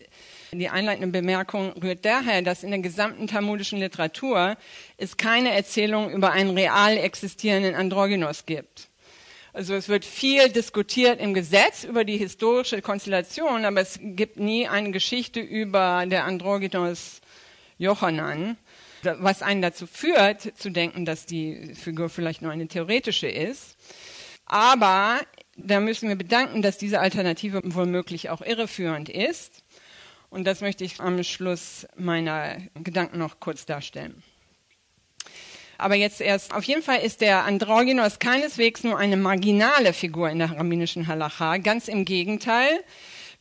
Die 0.54 0.68
einleitende 0.68 1.08
Bemerkung 1.08 1.72
rührt 1.82 2.04
daher, 2.04 2.42
dass 2.42 2.64
in 2.64 2.72
der 2.72 2.80
gesamten 2.80 3.28
talmudischen 3.28 3.80
Literatur 3.80 4.58
es 4.98 5.16
keine 5.16 5.54
Erzählung 5.54 6.12
über 6.12 6.32
einen 6.32 6.58
real 6.58 6.98
existierenden 6.98 7.74
Androgynos 7.74 8.46
gibt. 8.46 8.90
Also 9.54 9.74
es 9.76 9.88
wird 9.88 10.04
viel 10.04 10.50
diskutiert 10.50 11.22
im 11.22 11.34
Gesetz 11.34 11.86
über 11.86 12.04
die 12.04 12.18
historische 12.18 12.82
Konstellation, 12.82 13.64
aber 13.64 13.80
es 13.80 13.98
gibt 14.02 14.42
nie 14.42 14.68
eine 14.68 14.92
Geschichte 14.92 15.40
über 15.40 16.06
der 16.06 16.26
Androgynos 16.26 17.22
Johanan, 17.78 18.58
was 19.04 19.42
einen 19.42 19.62
dazu 19.62 19.88
führt, 19.88 20.58
zu 20.58 20.70
denken, 20.70 21.06
dass 21.06 21.26
die 21.26 21.76
Figur 21.76 22.10
vielleicht 22.10 22.42
nur 22.42 22.52
eine 22.52 22.68
theoretische 22.68 23.30
ist. 23.30 23.78
Aber 24.46 25.22
da 25.56 25.80
müssen 25.80 26.10
wir 26.10 26.18
bedanken, 26.18 26.62
dass 26.62 26.78
diese 26.78 27.00
Alternative 27.00 27.62
womöglich 27.64 28.30
auch 28.30 28.42
irreführend 28.42 29.08
ist. 29.08 29.61
Und 30.32 30.46
das 30.46 30.62
möchte 30.62 30.84
ich 30.84 31.00
am 31.00 31.22
Schluss 31.24 31.86
meiner 31.96 32.58
Gedanken 32.74 33.20
noch 33.20 33.40
kurz 33.40 33.68
darstellen 33.68 34.24
aber 35.82 35.96
jetzt 35.96 36.22
erst. 36.22 36.54
Auf 36.54 36.64
jeden 36.64 36.84
Fall 36.84 37.00
ist 37.00 37.22
der 37.22 37.44
Androgynos 37.46 38.20
keineswegs 38.20 38.84
nur 38.84 38.98
eine 38.98 39.18
marginale 39.18 39.94
Figur 39.94 40.30
in 40.30 40.40
der 40.40 40.52
rabbinischen 40.52 41.08
Halacha. 41.08 41.58
Ganz 41.58 41.88
im 41.88 42.06
Gegenteil. 42.06 42.84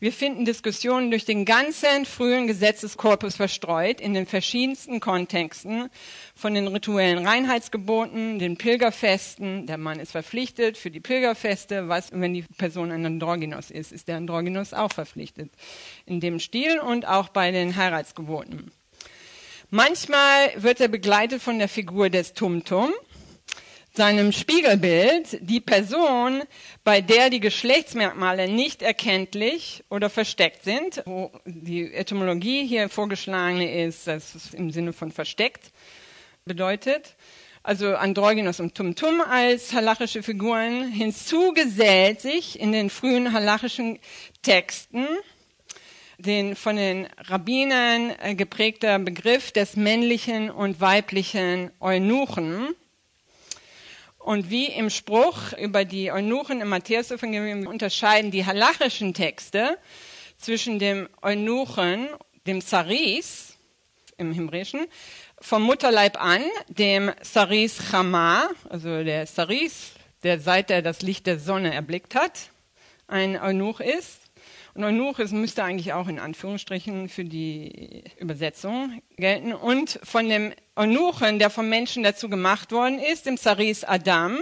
Wir 0.02 0.14
finden 0.14 0.46
Diskussionen 0.46 1.10
durch 1.10 1.26
den 1.26 1.44
ganzen 1.44 2.06
frühen 2.06 2.46
Gesetzeskorpus 2.46 3.36
verstreut 3.36 4.00
in 4.00 4.14
den 4.14 4.24
verschiedensten 4.24 4.98
Kontexten 4.98 5.90
von 6.34 6.54
den 6.54 6.68
rituellen 6.68 7.26
Reinheitsgeboten, 7.26 8.38
den 8.38 8.56
Pilgerfesten. 8.56 9.66
Der 9.66 9.76
Mann 9.76 10.00
ist 10.00 10.12
verpflichtet 10.12 10.78
für 10.78 10.90
die 10.90 11.00
Pilgerfeste. 11.00 11.88
Was, 11.88 12.12
wenn 12.12 12.32
die 12.32 12.46
Person 12.56 12.90
ein 12.90 13.04
Androgynos 13.04 13.70
ist, 13.70 13.92
ist 13.92 14.08
der 14.08 14.16
Androgynos 14.16 14.72
auch 14.72 14.90
verpflichtet. 14.90 15.52
In 16.06 16.20
dem 16.20 16.38
Stil 16.38 16.78
und 16.78 17.06
auch 17.06 17.28
bei 17.28 17.50
den 17.50 17.76
Heiratsgeboten. 17.76 18.72
Manchmal 19.68 20.50
wird 20.56 20.80
er 20.80 20.88
begleitet 20.88 21.42
von 21.42 21.58
der 21.58 21.68
Figur 21.68 22.08
des 22.08 22.32
Tumtum, 22.32 22.90
seinem 23.92 24.32
Spiegelbild, 24.32 25.38
die 25.40 25.60
Person, 25.60 26.42
bei 26.84 27.00
der 27.00 27.30
die 27.30 27.40
Geschlechtsmerkmale 27.40 28.48
nicht 28.48 28.82
erkenntlich 28.82 29.84
oder 29.90 30.10
versteckt 30.10 30.64
sind, 30.64 31.02
wo 31.06 31.32
die 31.44 31.92
Etymologie 31.92 32.66
hier 32.66 32.88
vorgeschlagene 32.88 33.84
ist, 33.84 34.06
das 34.06 34.34
ist 34.34 34.54
im 34.54 34.70
Sinne 34.70 34.92
von 34.92 35.10
versteckt 35.10 35.72
bedeutet. 36.44 37.16
Also 37.62 37.94
Androgynos 37.94 38.58
und 38.58 38.74
Tumtum 38.74 39.20
als 39.20 39.74
halachische 39.74 40.22
Figuren. 40.22 40.90
Hinzugesellt 40.90 42.20
sich 42.20 42.58
in 42.58 42.72
den 42.72 42.88
frühen 42.88 43.32
halachischen 43.32 43.98
Texten 44.42 45.06
den 46.20 46.54
von 46.54 46.76
den 46.76 47.08
Rabbinern 47.18 48.12
äh, 48.20 48.34
geprägter 48.34 48.98
Begriff 48.98 49.52
des 49.52 49.76
männlichen 49.76 50.50
und 50.50 50.80
weiblichen 50.80 51.70
Eunuchen. 51.80 52.74
Und 54.20 54.50
wie 54.50 54.66
im 54.66 54.90
Spruch 54.90 55.54
über 55.54 55.86
die 55.86 56.12
Eunuchen 56.12 56.60
im 56.60 56.68
Matthäus-Evangelium 56.68 57.66
unterscheiden 57.66 58.30
die 58.30 58.44
halachischen 58.44 59.14
Texte 59.14 59.78
zwischen 60.36 60.78
dem 60.78 61.08
Eunuchen, 61.22 62.06
dem 62.46 62.60
Saris 62.60 63.56
im 64.18 64.32
Hebräischen, 64.34 64.86
vom 65.40 65.62
Mutterleib 65.62 66.22
an, 66.22 66.42
dem 66.68 67.10
Saris 67.22 67.78
Chama, 67.90 68.50
also 68.68 69.02
der 69.02 69.26
Saris, 69.26 69.92
der 70.22 70.38
seit 70.38 70.70
er 70.70 70.82
das 70.82 71.00
Licht 71.00 71.26
der 71.26 71.38
Sonne 71.38 71.72
erblickt 71.72 72.14
hat, 72.14 72.50
ein 73.08 73.40
Eunuch 73.40 73.80
ist. 73.80 74.19
Und 74.74 74.84
Eunuch 74.84 75.18
ist, 75.18 75.32
müsste 75.32 75.64
eigentlich 75.64 75.92
auch 75.92 76.08
in 76.08 76.18
Anführungsstrichen 76.18 77.08
für 77.08 77.24
die 77.24 78.04
Übersetzung 78.18 79.00
gelten. 79.16 79.52
Und 79.52 79.98
von 80.02 80.28
dem 80.28 80.52
Eunuchen, 80.76 81.38
der 81.38 81.50
vom 81.50 81.68
Menschen 81.68 82.02
dazu 82.02 82.28
gemacht 82.28 82.72
worden 82.72 82.98
ist, 82.98 83.26
dem 83.26 83.36
Saris 83.36 83.84
Adam. 83.84 84.38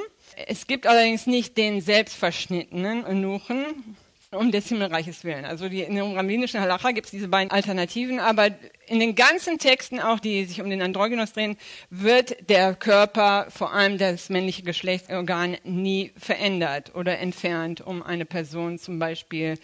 Es 0.47 0.67
gibt 0.67 0.87
allerdings 0.87 1.27
nicht 1.27 1.57
den 1.57 1.81
selbstverschnittenen 1.81 3.05
Eunuchen, 3.05 3.97
um 4.31 4.53
des 4.53 4.69
Himmelreiches 4.69 5.25
willen. 5.25 5.45
Also 5.47 5.69
die, 5.69 5.81
in 5.81 5.95
dem 5.95 6.13
rabbinischen 6.13 6.61
Halacha 6.61 6.91
gibt 6.91 7.07
es 7.07 7.11
diese 7.11 7.29
beiden 7.29 7.51
Alternativen, 7.51 8.21
aber 8.21 8.51
in 8.87 9.01
den 9.01 9.15
ganzen 9.15 9.59
Texten, 9.59 10.01
auch 10.01 10.21
die 10.21 10.45
sich 10.45 10.61
um 10.61 10.69
den 10.69 10.83
Androgynos 10.83 11.33
drehen, 11.33 11.57
wird 11.89 12.49
der 12.51 12.75
Körper, 12.75 13.47
vor 13.49 13.73
allem 13.73 13.97
das 13.97 14.29
männliche 14.29 14.63
Geschlechtsorgan, 14.63 15.57
nie 15.65 16.13
verändert 16.19 16.95
oder 16.95 17.19
entfernt, 17.19 17.81
um 17.81 18.03
eine 18.03 18.27
Person 18.27 18.79
zum 18.79 18.99
Beispiel 18.99 19.59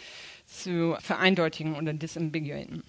zu 0.63 0.97
vereindeutigen 1.01 1.77
oder 1.77 1.93
disambiguieren. 1.93 2.83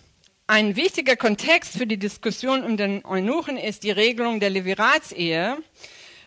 Ein 0.48 0.76
wichtiger 0.76 1.16
Kontext 1.16 1.78
für 1.78 1.88
die 1.88 1.98
Diskussion 1.98 2.64
um 2.64 2.78
den 2.78 3.04
Eunuchen 3.04 3.58
ist 3.58 3.84
die 3.84 3.92
Regelung 3.92 4.40
der 4.40 4.52
Leviratsehe, 4.52 5.58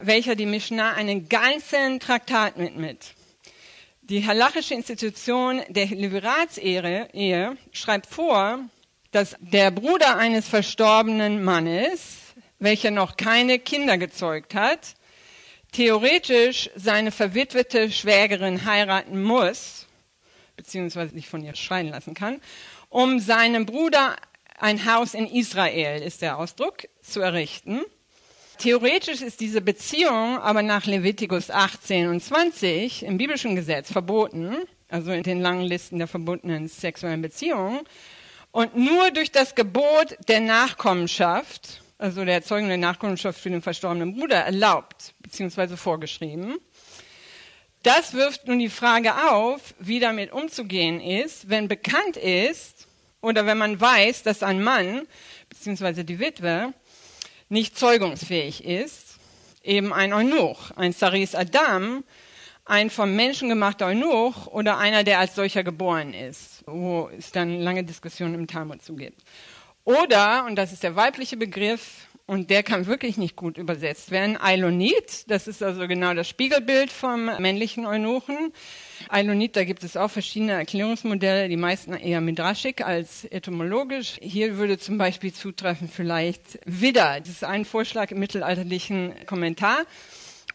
welcher 0.00 0.34
die 0.34 0.46
Mishnah 0.46 0.94
einen 0.94 1.28
ganzen 1.28 2.00
Traktat 2.00 2.58
widmet. 2.58 3.14
Die 4.02 4.26
halachische 4.26 4.74
Institution 4.74 5.62
der 5.68 5.86
Leviratsehe 5.86 7.56
schreibt 7.72 8.06
vor, 8.06 8.60
dass 9.10 9.36
der 9.40 9.70
Bruder 9.70 10.16
eines 10.16 10.48
verstorbenen 10.48 11.44
Mannes, 11.44 12.16
welcher 12.58 12.90
noch 12.90 13.16
keine 13.16 13.58
Kinder 13.58 13.98
gezeugt 13.98 14.54
hat, 14.54 14.94
theoretisch 15.72 16.70
seine 16.74 17.12
verwitwete 17.12 17.90
Schwägerin 17.90 18.64
heiraten 18.64 19.22
muss, 19.22 19.87
beziehungsweise 20.58 21.14
sich 21.14 21.28
von 21.28 21.42
ihr 21.42 21.54
scheiden 21.54 21.90
lassen 21.90 22.12
kann, 22.12 22.42
um 22.90 23.18
seinem 23.18 23.64
Bruder 23.64 24.16
ein 24.58 24.84
Haus 24.84 25.14
in 25.14 25.26
Israel, 25.26 26.02
ist 26.02 26.20
der 26.20 26.36
Ausdruck, 26.38 26.86
zu 27.00 27.20
errichten. 27.20 27.80
Theoretisch 28.58 29.22
ist 29.22 29.40
diese 29.40 29.60
Beziehung 29.60 30.38
aber 30.38 30.62
nach 30.62 30.84
Levitikus 30.84 31.48
18 31.50 32.08
und 32.08 32.20
20 32.20 33.04
im 33.04 33.16
biblischen 33.16 33.54
Gesetz 33.54 33.90
verboten, 33.92 34.56
also 34.88 35.12
in 35.12 35.22
den 35.22 35.40
langen 35.40 35.62
Listen 35.62 35.98
der 35.98 36.08
verbundenen 36.08 36.66
sexuellen 36.68 37.22
Beziehungen. 37.22 37.80
Und 38.50 38.76
nur 38.76 39.12
durch 39.12 39.30
das 39.30 39.54
Gebot 39.54 40.16
der 40.26 40.40
Nachkommenschaft, 40.40 41.82
also 41.98 42.24
der 42.24 42.34
Erzeugung 42.34 42.68
der 42.68 42.78
Nachkommenschaft 42.78 43.38
für 43.38 43.50
den 43.50 43.62
verstorbenen 43.62 44.16
Bruder, 44.16 44.38
erlaubt 44.38 45.14
bzw. 45.20 45.76
vorgeschrieben. 45.76 46.58
Das 47.82 48.12
wirft 48.12 48.48
nun 48.48 48.58
die 48.58 48.68
Frage 48.68 49.30
auf, 49.30 49.74
wie 49.78 50.00
damit 50.00 50.32
umzugehen 50.32 51.00
ist, 51.00 51.48
wenn 51.48 51.68
bekannt 51.68 52.16
ist 52.16 52.88
oder 53.20 53.46
wenn 53.46 53.58
man 53.58 53.80
weiß, 53.80 54.24
dass 54.24 54.42
ein 54.42 54.62
Mann 54.62 55.06
bzw. 55.48 56.02
die 56.02 56.18
Witwe 56.18 56.72
nicht 57.48 57.78
zeugungsfähig 57.78 58.64
ist, 58.64 59.18
eben 59.62 59.92
ein 59.92 60.12
Eunuch, 60.12 60.72
ein 60.72 60.92
Saris 60.92 61.34
Adam, 61.34 62.04
ein 62.64 62.90
vom 62.90 63.14
Menschen 63.14 63.48
gemachter 63.48 63.86
Eunuch 63.86 64.46
oder 64.48 64.78
einer, 64.78 65.04
der 65.04 65.20
als 65.20 65.34
solcher 65.34 65.62
geboren 65.62 66.12
ist, 66.12 66.64
wo 66.66 67.08
es 67.16 67.30
dann 67.30 67.60
lange 67.60 67.84
Diskussionen 67.84 68.34
im 68.34 68.46
Talmud 68.46 68.82
zugibt. 68.82 69.22
Oder, 69.84 70.44
und 70.44 70.56
das 70.56 70.72
ist 70.72 70.82
der 70.82 70.96
weibliche 70.96 71.36
Begriff, 71.36 72.08
und 72.28 72.50
der 72.50 72.62
kann 72.62 72.86
wirklich 72.86 73.16
nicht 73.16 73.36
gut 73.36 73.56
übersetzt 73.56 74.10
werden. 74.10 74.36
Eilonit, 74.38 75.30
das 75.30 75.48
ist 75.48 75.62
also 75.62 75.88
genau 75.88 76.12
das 76.12 76.28
Spiegelbild 76.28 76.92
vom 76.92 77.24
männlichen 77.40 77.86
Eunuchen. 77.86 78.52
Eilonit, 79.08 79.56
da 79.56 79.64
gibt 79.64 79.82
es 79.82 79.96
auch 79.96 80.10
verschiedene 80.10 80.52
Erklärungsmodelle, 80.52 81.48
die 81.48 81.56
meisten 81.56 81.94
eher 81.94 82.20
midraschik 82.20 82.82
als 82.82 83.24
etymologisch. 83.24 84.18
Hier 84.20 84.58
würde 84.58 84.78
zum 84.78 84.98
Beispiel 84.98 85.32
zutreffen 85.32 85.88
vielleicht 85.88 86.58
Widder. 86.66 87.18
Das 87.18 87.30
ist 87.30 87.44
ein 87.44 87.64
Vorschlag 87.64 88.10
im 88.10 88.18
mittelalterlichen 88.18 89.14
Kommentar. 89.24 89.86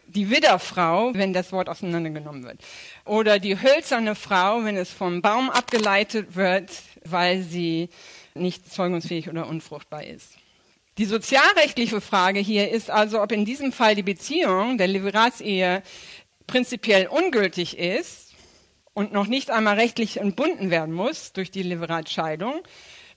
Die 0.06 0.30
Widderfrau, 0.30 1.12
wenn 1.14 1.32
das 1.32 1.50
Wort 1.50 1.68
auseinandergenommen 1.68 2.44
wird. 2.44 2.60
Oder 3.04 3.40
die 3.40 3.60
hölzerne 3.60 4.14
Frau, 4.14 4.62
wenn 4.62 4.76
es 4.76 4.92
vom 4.92 5.22
Baum 5.22 5.50
abgeleitet 5.50 6.36
wird, 6.36 6.70
weil 7.04 7.42
sie 7.42 7.88
nicht 8.34 8.72
zeugungsfähig 8.72 9.28
oder 9.28 9.48
unfruchtbar 9.48 10.04
ist. 10.04 10.38
Die 10.96 11.06
sozialrechtliche 11.06 12.00
Frage 12.00 12.38
hier 12.38 12.70
ist 12.70 12.88
also, 12.88 13.20
ob 13.20 13.32
in 13.32 13.44
diesem 13.44 13.72
Fall 13.72 13.96
die 13.96 14.04
Beziehung 14.04 14.78
der 14.78 14.86
Leveratsehe 14.86 15.82
prinzipiell 16.46 17.08
ungültig 17.08 17.76
ist 17.76 18.32
und 18.92 19.12
noch 19.12 19.26
nicht 19.26 19.50
einmal 19.50 19.74
rechtlich 19.74 20.18
entbunden 20.18 20.70
werden 20.70 20.94
muss 20.94 21.32
durch 21.32 21.50
die 21.50 21.64
Leveratscheidung. 21.64 22.62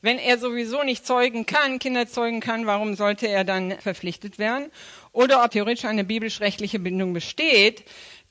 Wenn 0.01 0.17
er 0.17 0.39
sowieso 0.39 0.81
nicht 0.81 1.05
zeugen 1.05 1.45
kann, 1.45 1.77
Kinder 1.77 2.07
zeugen 2.07 2.39
kann, 2.39 2.65
warum 2.65 2.95
sollte 2.95 3.27
er 3.27 3.43
dann 3.43 3.79
verpflichtet 3.79 4.39
werden? 4.39 4.71
Oder 5.11 5.43
ob 5.43 5.51
theoretisch 5.51 5.85
eine 5.85 6.03
biblisch-rechtliche 6.03 6.79
Bindung 6.79 7.13
besteht, 7.13 7.83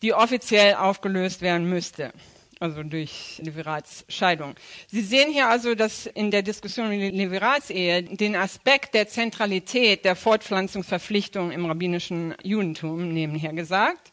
die 0.03 0.13
offiziell 0.13 0.75
aufgelöst 0.75 1.41
werden 1.41 1.69
müsste 1.69 2.13
also 2.59 2.83
durch 2.83 3.41
Levirats 3.45 4.05
Scheidung. 4.09 4.55
Sie 4.89 5.03
sehen 5.03 5.31
hier 5.31 5.49
also, 5.49 5.75
dass 5.75 6.07
in 6.07 6.31
der 6.31 6.43
Diskussion 6.43 6.87
um 6.87 6.93
die 6.93 7.11
Levirats-Ehe 7.11 8.03
den 8.03 8.37
Aspekt 8.37 8.95
der 8.95 9.09
Zentralität 9.09 10.05
der 10.05 10.17
Fortpflanzungsverpflichtung 10.17 11.51
im 11.51 11.67
rabbinischen 11.67 12.35
Judentum 12.43 13.13
nebenher 13.13 13.53
gesagt. 13.53 14.11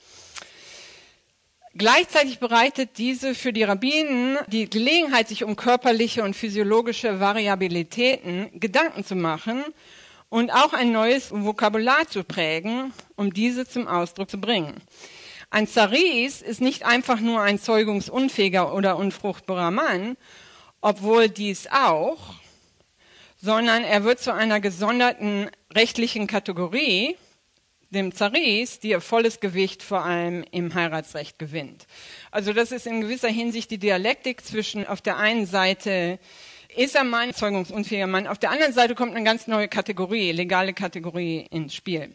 Gleichzeitig 1.76 2.38
bereitet 2.38 2.98
diese 2.98 3.34
für 3.34 3.52
die 3.52 3.64
Rabbinen 3.64 4.38
die 4.48 4.70
Gelegenheit, 4.70 5.28
sich 5.28 5.44
um 5.44 5.56
körperliche 5.56 6.24
und 6.24 6.36
physiologische 6.36 7.20
Variabilitäten 7.20 8.52
Gedanken 8.60 9.04
zu 9.04 9.16
machen 9.16 9.64
und 10.30 10.52
auch 10.52 10.74
ein 10.74 10.92
neues 10.92 11.32
Vokabular 11.32 12.08
zu 12.08 12.24
prägen, 12.24 12.94
um 13.16 13.34
diese 13.34 13.68
zum 13.68 13.88
Ausdruck 13.88 14.30
zu 14.30 14.40
bringen. 14.40 14.82
Ein 15.54 15.68
Zaris 15.68 16.42
ist 16.42 16.62
nicht 16.62 16.84
einfach 16.84 17.20
nur 17.20 17.40
ein 17.40 17.60
zeugungsunfähiger 17.60 18.74
oder 18.74 18.98
unfruchtbarer 18.98 19.70
Mann, 19.70 20.18
obwohl 20.82 21.30
dies 21.30 21.68
auch, 21.68 22.34
sondern 23.40 23.84
er 23.84 24.04
wird 24.04 24.20
zu 24.20 24.34
einer 24.34 24.60
gesonderten 24.60 25.52
rechtlichen 25.72 26.26
Kategorie, 26.26 27.18
dem 27.92 28.16
Zaris, 28.16 28.80
die 28.80 28.90
ihr 28.90 29.00
volles 29.00 29.42
Gewicht 29.42 29.84
vor 29.84 30.04
allem 30.04 30.44
im 30.50 30.74
Heiratsrecht 30.74 31.38
gewinnt. 31.38 31.86
Also 32.32 32.52
das 32.52 32.72
ist 32.72 32.88
in 32.88 33.02
gewisser 33.02 33.30
Hinsicht 33.30 33.70
die 33.70 33.78
Dialektik 33.78 34.44
zwischen 34.44 34.88
auf 34.88 35.02
der 35.02 35.18
einen 35.18 35.46
Seite 35.46 36.18
ist 36.76 36.96
er 36.96 37.04
Mann, 37.04 37.32
zeugungsunfähiger 37.32 38.08
Mann, 38.08 38.26
auf 38.26 38.40
der 38.40 38.50
anderen 38.50 38.74
Seite 38.74 38.96
kommt 38.96 39.16
eine 39.16 39.24
ganz 39.24 39.46
neue 39.46 39.68
Kategorie, 39.68 40.32
legale 40.32 40.74
Kategorie 40.74 41.46
ins 41.52 41.76
Spiel. 41.76 42.12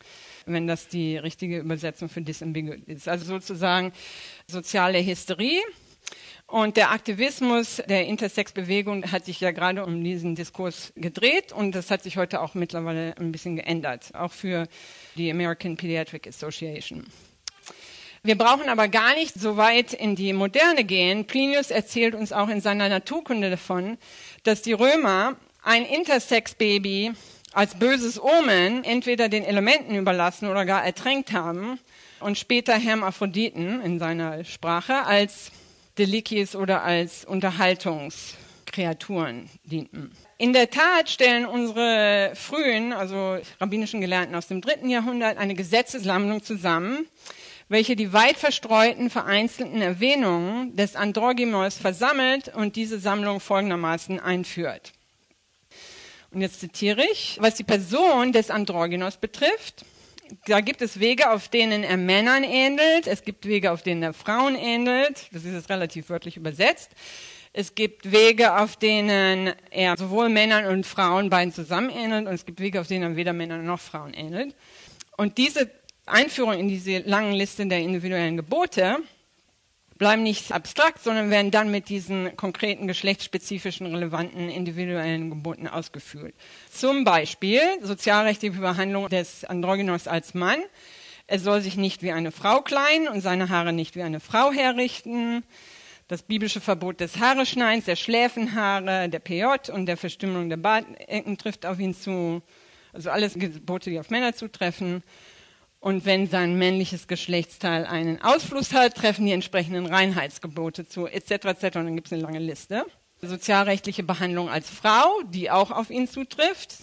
wenn 0.48 0.68
das 0.68 0.88
die 0.88 1.18
richtige 1.18 1.58
Übersetzung 1.58 2.08
für 2.08 2.22
disambiguous 2.22 2.78
ist. 2.86 3.08
Also 3.08 3.26
sozusagen 3.26 3.94
soziale 4.48 5.04
Hysterie. 5.04 5.60
Und 6.48 6.78
der 6.78 6.92
Aktivismus 6.92 7.82
der 7.88 8.06
Intersex-Bewegung 8.06 9.12
hat 9.12 9.26
sich 9.26 9.40
ja 9.40 9.52
gerade 9.52 9.84
um 9.84 10.04
diesen 10.04 10.36
Diskurs 10.36 10.94
gedreht 10.96 11.52
und 11.52 11.74
das 11.74 11.90
hat 11.90 12.04
sich 12.04 12.18
heute 12.18 12.40
auch 12.40 12.54
mittlerweile 12.54 13.16
ein 13.18 13.32
bisschen 13.32 13.56
geändert, 13.56 14.12
auch 14.14 14.32
für 14.32 14.68
die 15.16 15.32
American 15.32 15.76
Pediatric 15.76 16.28
Association. 16.28 17.08
Wir 18.22 18.38
brauchen 18.38 18.70
aber 18.70 18.88
gar 18.88 19.16
nicht 19.16 19.34
so 19.36 19.58
weit 19.58 19.94
in 19.94 20.16
die 20.16 20.34
Moderne 20.34 20.84
gehen. 20.84 21.26
Plinius 21.26 21.72
erzählt 21.72 22.14
uns 22.14 22.32
auch 22.32 22.50
in 22.50 22.62
seiner 22.62 22.90
Naturkunde 22.90 23.50
davon, 23.50 23.98
dass 24.44 24.62
die 24.62 24.74
Römer 24.74 25.36
ein 25.64 25.84
Intersex-Baby 25.84 27.14
als 27.54 27.76
böses 27.76 28.22
Omen 28.22 28.84
entweder 28.84 29.30
den 29.30 29.44
Elementen 29.44 29.96
überlassen 29.96 30.48
oder 30.48 30.66
gar 30.66 30.86
ertränkt 30.86 31.32
haben 31.32 31.80
und 32.20 32.38
später 32.38 32.74
Hermaphroditen 32.74 33.82
in 33.82 33.98
seiner 33.98 34.44
Sprache 34.44 35.06
als 35.06 35.52
Delikies 35.98 36.56
oder 36.56 36.84
als 36.84 37.26
Unterhaltungskreaturen 37.26 39.50
dienten. 39.64 40.12
In 40.38 40.52
der 40.52 40.70
Tat 40.70 41.10
stellen 41.10 41.46
unsere 41.46 42.34
frühen, 42.36 42.92
also 42.92 43.38
rabbinischen 43.62 44.02
Gelernten 44.02 44.36
aus 44.36 44.48
dem 44.48 44.62
dritten 44.62 44.90
Jahrhundert, 44.90 45.38
eine 45.38 45.56
Gesetzessammlung 45.56 46.44
zusammen, 46.44 47.08
welche 47.70 47.96
die 47.96 48.14
weit 48.14 48.38
verstreuten, 48.38 49.10
vereinzelten 49.10 49.82
Erwähnungen 49.82 50.76
des 50.76 50.96
Androgymos 50.96 51.78
versammelt 51.78 52.54
und 52.54 52.76
diese 52.76 53.00
Sammlung 53.00 53.40
folgendermaßen 53.40 54.20
einführt. 54.20 54.92
Und 56.32 56.42
jetzt 56.42 56.60
zitiere 56.60 57.04
ich, 57.14 57.38
was 57.40 57.56
die 57.56 57.64
Person 57.64 58.34
des 58.34 58.52
Androgynos 58.52 59.16
betrifft. 59.16 59.86
Da 60.48 60.62
gibt 60.62 60.82
es 60.82 61.00
Wege, 61.00 61.32
auf 61.32 61.50
denen 61.50 61.84
er 61.84 61.98
Männern 61.98 62.44
ähnelt. 62.44 63.08
Es 63.08 63.24
gibt 63.24 63.46
Wege, 63.46 63.72
auf 63.72 63.84
denen 63.84 64.02
er 64.04 64.14
Frauen 64.14 64.56
ähnelt. 64.56 65.28
Das 65.32 65.44
ist 65.46 65.54
jetzt 65.54 65.70
relativ 65.70 66.10
wörtlich 66.10 66.38
übersetzt. 66.38 66.92
Es 67.54 67.76
gibt 67.76 68.12
Wege, 68.12 68.58
auf 68.58 68.76
denen 68.76 69.54
er 69.70 69.96
sowohl 69.98 70.30
Männern 70.30 70.66
und 70.66 70.86
Frauen 70.86 71.30
beiden 71.30 71.54
zusammen 71.54 71.90
ähnelt. 71.90 72.28
Und 72.28 72.34
es 72.34 72.46
gibt 72.46 72.60
Wege, 72.60 72.82
auf 72.82 72.88
denen 72.88 73.04
er 73.12 73.16
weder 73.16 73.34
Männern 73.34 73.66
noch 73.66 73.80
Frauen 73.80 74.14
ähnelt. 74.14 74.56
Und 75.16 75.38
diese 75.38 75.70
Einführung 76.06 76.54
in 76.54 76.68
diese 76.68 77.00
langen 77.00 77.34
Liste 77.34 77.66
der 77.66 77.80
individuellen 77.80 78.38
Gebote 78.38 78.98
bleiben 79.98 80.24
nicht 80.24 80.52
abstrakt, 80.52 81.04
sondern 81.04 81.30
werden 81.30 81.52
dann 81.52 81.72
mit 81.72 81.90
diesen 81.90 82.36
konkreten 82.36 82.88
geschlechtsspezifischen 82.88 83.88
relevanten 83.88 84.50
individuellen 84.50 85.30
Geboten 85.30 85.68
ausgeführt. 85.68 86.36
Zum 86.72 87.04
Beispiel 87.04 87.62
sozialrechtliche 87.82 88.60
Behandlung 88.60 89.10
des 89.10 89.46
Androgynos 89.46 90.08
als 90.08 90.34
Mann. 90.34 90.60
Er 91.28 91.40
soll 91.40 91.62
sich 91.62 91.78
nicht 91.78 92.04
wie 92.04 92.12
eine 92.12 92.32
Frau 92.32 92.62
kleiden 92.62 93.08
und 93.08 93.22
seine 93.22 93.50
Haare 93.50 93.74
nicht 93.74 93.96
wie 93.96 94.04
eine 94.04 94.20
Frau 94.20 94.52
herrichten. 94.52 95.44
Das 96.08 96.22
biblische 96.22 96.62
Verbot 96.62 97.00
des 97.00 97.18
Haareschneidens, 97.18 97.86
der 97.86 97.96
Schläfenhaare, 97.96 99.10
der 99.10 99.20
PJ 99.20 99.72
und 99.72 99.88
der 99.88 99.98
Verstümmelung 99.98 100.50
der 100.50 100.58
Bartecken 100.58 101.38
trifft 101.38 101.66
auf 101.66 101.80
ihn 101.80 101.96
zu. 101.96 102.44
Also 102.94 103.10
alles 103.10 103.34
Gebote, 103.34 103.90
die 103.90 104.00
auf 104.00 104.12
Männer 104.12 104.36
zutreffen. 104.36 105.04
Und 105.86 106.04
wenn 106.04 106.28
sein 106.28 106.58
männliches 106.58 107.08
Geschlechtsteil 107.08 107.86
einen 107.86 108.20
Ausfluss 108.20 108.74
hat, 108.74 108.96
treffen 108.96 109.28
die 109.28 109.34
entsprechenden 109.34 109.86
Reinheitsgebote 109.86 110.88
zu, 110.88 111.06
etc. 111.06 111.30
etc. 111.46 111.64
Und 111.64 111.86
dann 111.86 111.96
gibt 111.96 112.08
es 112.08 112.14
eine 112.14 112.24
lange 112.24 112.40
Liste. 112.40 112.88
Sozialrechtliche 113.22 114.02
Behandlung 114.02 114.50
als 114.50 114.68
Frau, 114.68 115.22
die 115.28 115.52
auch 115.52 115.70
auf 115.70 115.92
ihn 115.92 116.08
zutrifft. 116.08 116.78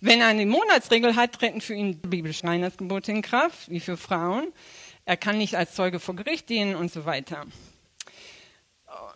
Wenn 0.00 0.20
er 0.20 0.28
eine 0.28 0.46
Monatsregel 0.46 1.16
hat, 1.16 1.32
treten 1.32 1.60
für 1.60 1.74
ihn 1.74 1.98
biblische 1.98 2.44
Reinheitsgebote 2.44 3.10
in 3.10 3.22
Kraft, 3.22 3.70
wie 3.70 3.80
für 3.80 3.96
Frauen. 3.96 4.52
Er 5.04 5.16
kann 5.16 5.36
nicht 5.36 5.56
als 5.56 5.74
Zeuge 5.74 5.98
vor 5.98 6.14
Gericht 6.14 6.48
dienen 6.48 6.76
und 6.76 6.92
so 6.92 7.06
weiter. 7.06 7.44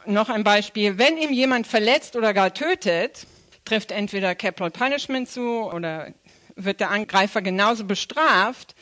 Noch 0.04 0.30
ein 0.30 0.42
Beispiel. 0.42 0.98
Wenn 0.98 1.16
ihm 1.16 1.32
jemand 1.32 1.68
verletzt 1.68 2.16
oder 2.16 2.34
gar 2.34 2.52
tötet, 2.52 3.28
trifft 3.64 3.92
entweder 3.92 4.34
Capital 4.34 4.72
Punishment 4.72 5.28
zu 5.28 5.70
oder 5.72 6.12
wird 6.56 6.80
der 6.80 6.90
Angreifer 6.90 7.40
genauso 7.40 7.84
bestraft, 7.84 8.74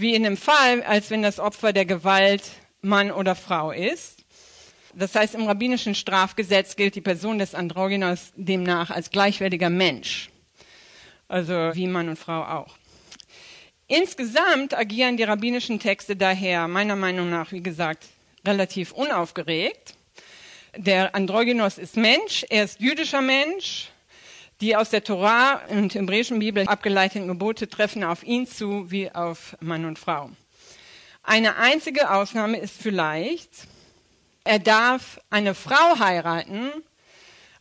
wie 0.00 0.14
in 0.14 0.22
dem 0.22 0.36
Fall, 0.36 0.82
als 0.82 1.10
wenn 1.10 1.22
das 1.22 1.38
Opfer 1.38 1.72
der 1.72 1.84
Gewalt 1.84 2.42
Mann 2.82 3.10
oder 3.10 3.34
Frau 3.34 3.70
ist. 3.70 4.24
Das 4.94 5.14
heißt, 5.14 5.34
im 5.34 5.46
rabbinischen 5.46 5.94
Strafgesetz 5.94 6.74
gilt 6.74 6.94
die 6.94 7.00
Person 7.00 7.38
des 7.38 7.54
Androgynos 7.54 8.32
demnach 8.34 8.90
als 8.90 9.10
gleichwertiger 9.10 9.70
Mensch. 9.70 10.30
Also 11.28 11.52
wie 11.52 11.86
Mann 11.86 12.08
und 12.08 12.18
Frau 12.18 12.42
auch. 12.42 12.76
Insgesamt 13.86 14.76
agieren 14.76 15.16
die 15.16 15.24
rabbinischen 15.24 15.78
Texte 15.78 16.16
daher 16.16 16.66
meiner 16.66 16.96
Meinung 16.96 17.28
nach, 17.28 17.52
wie 17.52 17.62
gesagt, 17.62 18.06
relativ 18.46 18.92
unaufgeregt. 18.92 19.94
Der 20.76 21.14
Androgynos 21.14 21.76
ist 21.78 21.96
Mensch, 21.96 22.44
er 22.48 22.64
ist 22.64 22.80
jüdischer 22.80 23.20
Mensch, 23.20 23.90
die 24.60 24.76
aus 24.76 24.90
der 24.90 25.02
Torah 25.02 25.62
und 25.68 25.94
hebräischen 25.94 26.38
Bibel 26.38 26.66
abgeleiteten 26.66 27.28
Gebote 27.28 27.68
treffen 27.68 28.04
auf 28.04 28.22
ihn 28.22 28.46
zu 28.46 28.90
wie 28.90 29.10
auf 29.10 29.56
Mann 29.60 29.84
und 29.84 29.98
Frau. 29.98 30.30
Eine 31.22 31.56
einzige 31.56 32.10
Ausnahme 32.10 32.58
ist 32.58 32.80
vielleicht, 32.80 33.50
er 34.44 34.58
darf 34.58 35.20
eine 35.30 35.54
Frau 35.54 35.98
heiraten, 35.98 36.70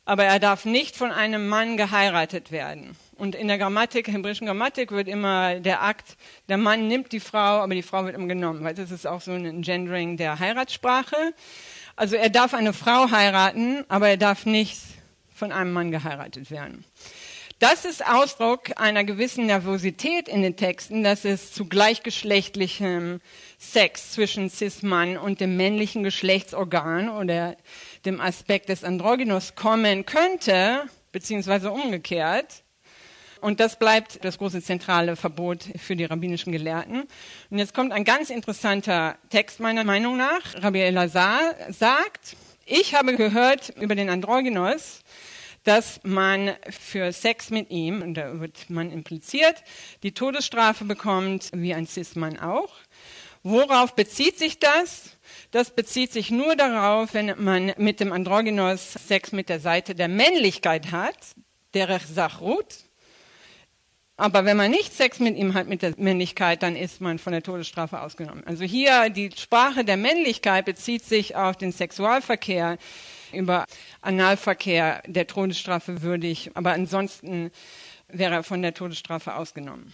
aber 0.06 0.24
er 0.24 0.40
darf 0.40 0.66
nicht 0.66 0.96
von 0.96 1.12
einem 1.12 1.48
Mann 1.48 1.78
geheiratet 1.78 2.52
werden. 2.52 2.96
Und 3.16 3.36
in 3.36 3.48
der 3.48 3.58
Grammatik, 3.58 4.08
hebräischen 4.08 4.48
Grammatik 4.48 4.92
wird 4.92 5.08
immer 5.08 5.60
der 5.60 5.84
Akt, 5.84 6.18
der 6.48 6.58
Mann 6.58 6.88
nimmt 6.88 7.12
die 7.12 7.20
Frau, 7.20 7.60
aber 7.62 7.76
die 7.76 7.84
Frau 7.84 8.06
wird 8.06 8.18
ihm 8.18 8.30
genommen, 8.30 8.64
weil 8.64 8.74
das 8.74 8.92
ist 8.92 9.06
auch 9.06 9.22
so 9.22 9.32
ein 9.34 9.62
Gendering 9.62 10.18
der 10.18 10.40
Heiratsprache. 10.40 11.34
Also 11.96 12.16
er 12.16 12.30
darf 12.30 12.54
eine 12.54 12.74
Frau 12.74 13.12
heiraten, 13.12 13.84
aber 13.90 14.08
er 14.10 14.18
darf 14.18 14.46
nicht 14.46 14.80
von 15.40 15.52
einem 15.52 15.72
Mann 15.72 15.90
geheiratet 15.90 16.52
werden. 16.52 16.86
Das 17.60 17.84
ist 17.84 18.06
Ausdruck 18.06 18.80
einer 18.80 19.04
gewissen 19.04 19.48
Nervosität 19.48 20.30
in 20.30 20.42
den 20.42 20.56
Texten, 20.56 21.04
dass 21.04 21.26
es 21.26 21.52
zu 21.52 21.66
gleichgeschlechtlichem 21.66 23.20
Sex 23.58 24.14
zwischen 24.14 24.50
Cis-Mann 24.50 25.18
und 25.18 25.42
dem 25.42 25.58
männlichen 25.58 26.04
Geschlechtsorgan 26.04 27.10
oder 27.10 27.58
dem 28.06 28.22
Aspekt 28.22 28.70
des 28.70 28.86
Androgynus 28.86 29.56
kommen 29.56 30.06
könnte, 30.06 30.84
beziehungsweise 31.12 31.72
umgekehrt. 31.72 32.64
Und 33.42 33.60
das 33.60 33.78
bleibt 33.78 34.24
das 34.24 34.38
große 34.38 34.62
zentrale 34.62 35.18
Verbot 35.18 35.66
für 35.78 35.98
die 35.98 36.06
rabbinischen 36.06 36.54
Gelehrten. 36.54 37.08
Und 37.50 37.58
jetzt 37.58 37.74
kommt 37.74 37.92
ein 37.92 38.06
ganz 38.06 38.30
interessanter 38.30 39.18
Text 39.30 39.60
meiner 39.60 39.84
Meinung 39.84 40.16
nach. 40.16 40.42
Rabbi 40.56 40.80
Elazar 40.80 41.56
sagt, 41.70 42.38
ich 42.66 42.94
habe 42.96 43.16
gehört 43.16 43.70
über 43.82 43.96
den 43.96 44.10
Androgynos, 44.10 45.02
dass 45.64 46.00
man 46.04 46.56
für 46.70 47.12
Sex 47.12 47.50
mit 47.50 47.70
ihm, 47.70 48.02
und 48.02 48.16
da 48.16 48.40
wird 48.40 48.70
man 48.70 48.92
impliziert, 48.92 49.64
die 50.04 50.14
Todesstrafe 50.14 50.86
bekommt, 50.86 51.50
wie 51.54 51.74
ein 51.74 51.88
Cis-Mann 51.88 52.40
auch. 52.40 52.74
Worauf 53.44 53.96
bezieht 53.96 54.38
sich 54.38 54.60
das? 54.60 55.18
Das 55.52 55.72
bezieht 55.72 56.12
sich 56.12 56.30
nur 56.30 56.56
darauf, 56.56 57.14
wenn 57.14 57.34
man 57.42 57.74
mit 57.78 58.00
dem 58.00 58.12
Androgynos 58.12 58.94
Sex 58.94 59.32
mit 59.32 59.50
der 59.50 59.60
Seite 59.60 59.96
der 59.96 60.10
Männlichkeit 60.10 60.92
hat, 60.92 61.18
der 61.74 62.00
Sachrut. 62.00 62.84
Aber 64.18 64.44
wenn 64.44 64.58
man 64.58 64.70
nicht 64.70 64.94
Sex 64.94 65.20
mit 65.20 65.38
ihm 65.38 65.54
hat, 65.54 65.68
mit 65.68 65.82
der 65.82 65.94
Männlichkeit, 65.96 66.62
dann 66.62 66.76
ist 66.76 67.00
man 67.00 67.20
von 67.20 67.32
der 67.32 67.42
Todesstrafe 67.42 68.02
ausgenommen. 68.02 68.44
Also 68.46 68.66
hier 68.66 69.10
die 69.10 69.32
Sprache 69.34 69.86
der 69.86 69.96
Männlichkeit 69.96 70.66
bezieht 70.66 71.06
sich 71.06 71.38
auf 71.38 71.56
den 71.56 71.72
Sexualverkehr 71.72 72.78
über 73.34 73.66
Analverkehr 74.02 75.02
der 75.06 75.28
Todesstrafe 75.28 76.02
würdig, 76.02 76.52
aber 76.54 76.72
ansonsten 76.72 77.52
wäre 78.08 78.36
er 78.36 78.44
von 78.44 78.62
der 78.62 78.74
Todesstrafe 78.74 79.36
ausgenommen. 79.36 79.94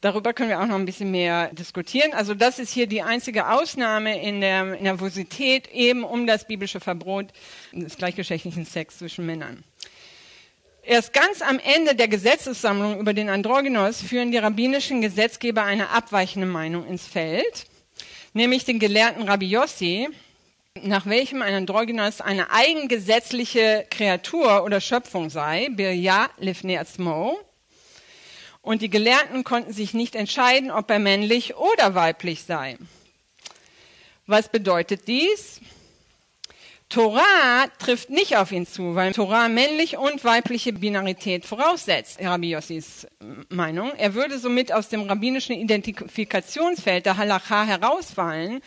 Darüber 0.00 0.34
können 0.34 0.50
wir 0.50 0.60
auch 0.60 0.66
noch 0.66 0.74
ein 0.74 0.84
bisschen 0.84 1.10
mehr 1.10 1.48
diskutieren. 1.54 2.12
Also 2.12 2.34
das 2.34 2.58
ist 2.58 2.70
hier 2.70 2.86
die 2.86 3.00
einzige 3.00 3.48
Ausnahme 3.48 4.20
in 4.22 4.42
der 4.42 4.64
Nervosität 4.64 5.68
eben 5.72 6.04
um 6.04 6.26
das 6.26 6.46
biblische 6.46 6.78
Verbot 6.78 7.28
des 7.72 7.96
gleichgeschlechtlichen 7.96 8.66
Sex 8.66 8.98
zwischen 8.98 9.24
Männern. 9.24 9.64
Erst 10.82 11.14
ganz 11.14 11.40
am 11.40 11.58
Ende 11.58 11.94
der 11.94 12.08
Gesetzessammlung 12.08 13.00
über 13.00 13.14
den 13.14 13.30
Androgynos 13.30 14.02
führen 14.02 14.30
die 14.30 14.36
rabbinischen 14.36 15.00
Gesetzgeber 15.00 15.62
eine 15.62 15.88
abweichende 15.88 16.46
Meinung 16.46 16.86
ins 16.86 17.06
Feld, 17.06 17.64
nämlich 18.34 18.66
den 18.66 18.78
gelehrten 18.78 19.22
Rabbi 19.22 19.46
Yossi, 19.46 20.10
nach 20.82 21.06
welchem 21.06 21.40
ein 21.40 21.54
Androgynos 21.54 22.20
eine 22.20 22.50
eigengesetzliche 22.50 23.86
Kreatur 23.90 24.64
oder 24.64 24.80
Schöpfung 24.80 25.30
sei, 25.30 25.68
Birya 25.70 26.28
Lifneatzmo. 26.38 27.38
Und 28.60 28.82
die 28.82 28.90
Gelehrten 28.90 29.44
konnten 29.44 29.72
sich 29.72 29.94
nicht 29.94 30.16
entscheiden, 30.16 30.72
ob 30.72 30.90
er 30.90 30.98
männlich 30.98 31.54
oder 31.54 31.94
weiblich 31.94 32.42
sei. 32.42 32.76
Was 34.26 34.48
bedeutet 34.48 35.06
dies? 35.06 35.60
Torah 36.88 37.66
trifft 37.78 38.10
nicht 38.10 38.36
auf 38.36 38.50
ihn 38.50 38.66
zu, 38.66 38.94
weil 38.96 39.12
Torah 39.12 39.48
männlich 39.48 39.96
und 39.96 40.24
weibliche 40.24 40.72
Binarität 40.72 41.44
voraussetzt, 41.44 42.20
Rabbi 42.20 42.50
Yossis 42.50 43.06
Meinung. 43.48 43.92
Er 43.96 44.14
würde 44.14 44.38
somit 44.38 44.72
aus 44.72 44.88
dem 44.88 45.02
rabbinischen 45.02 45.54
Identifikationsfeld 45.54 47.06
der 47.06 47.16
Halacha 47.16 47.64
herausfallen, 47.64 48.60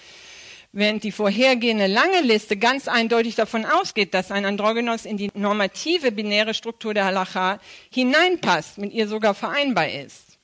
während 0.77 1.03
die 1.03 1.11
vorhergehende 1.11 1.87
lange 1.87 2.21
Liste 2.21 2.55
ganz 2.55 2.87
eindeutig 2.87 3.33
davon 3.33 3.65
ausgeht, 3.65 4.13
dass 4.13 4.29
ein 4.29 4.45
Androgynos 4.45 5.05
in 5.05 5.17
die 5.17 5.31
normative 5.33 6.11
binäre 6.11 6.53
Struktur 6.53 6.93
der 6.93 7.05
Halacha 7.05 7.59
hineinpasst, 7.91 8.77
mit 8.77 8.93
ihr 8.93 9.07
sogar 9.07 9.33
vereinbar 9.33 9.89
ist. 9.89 10.37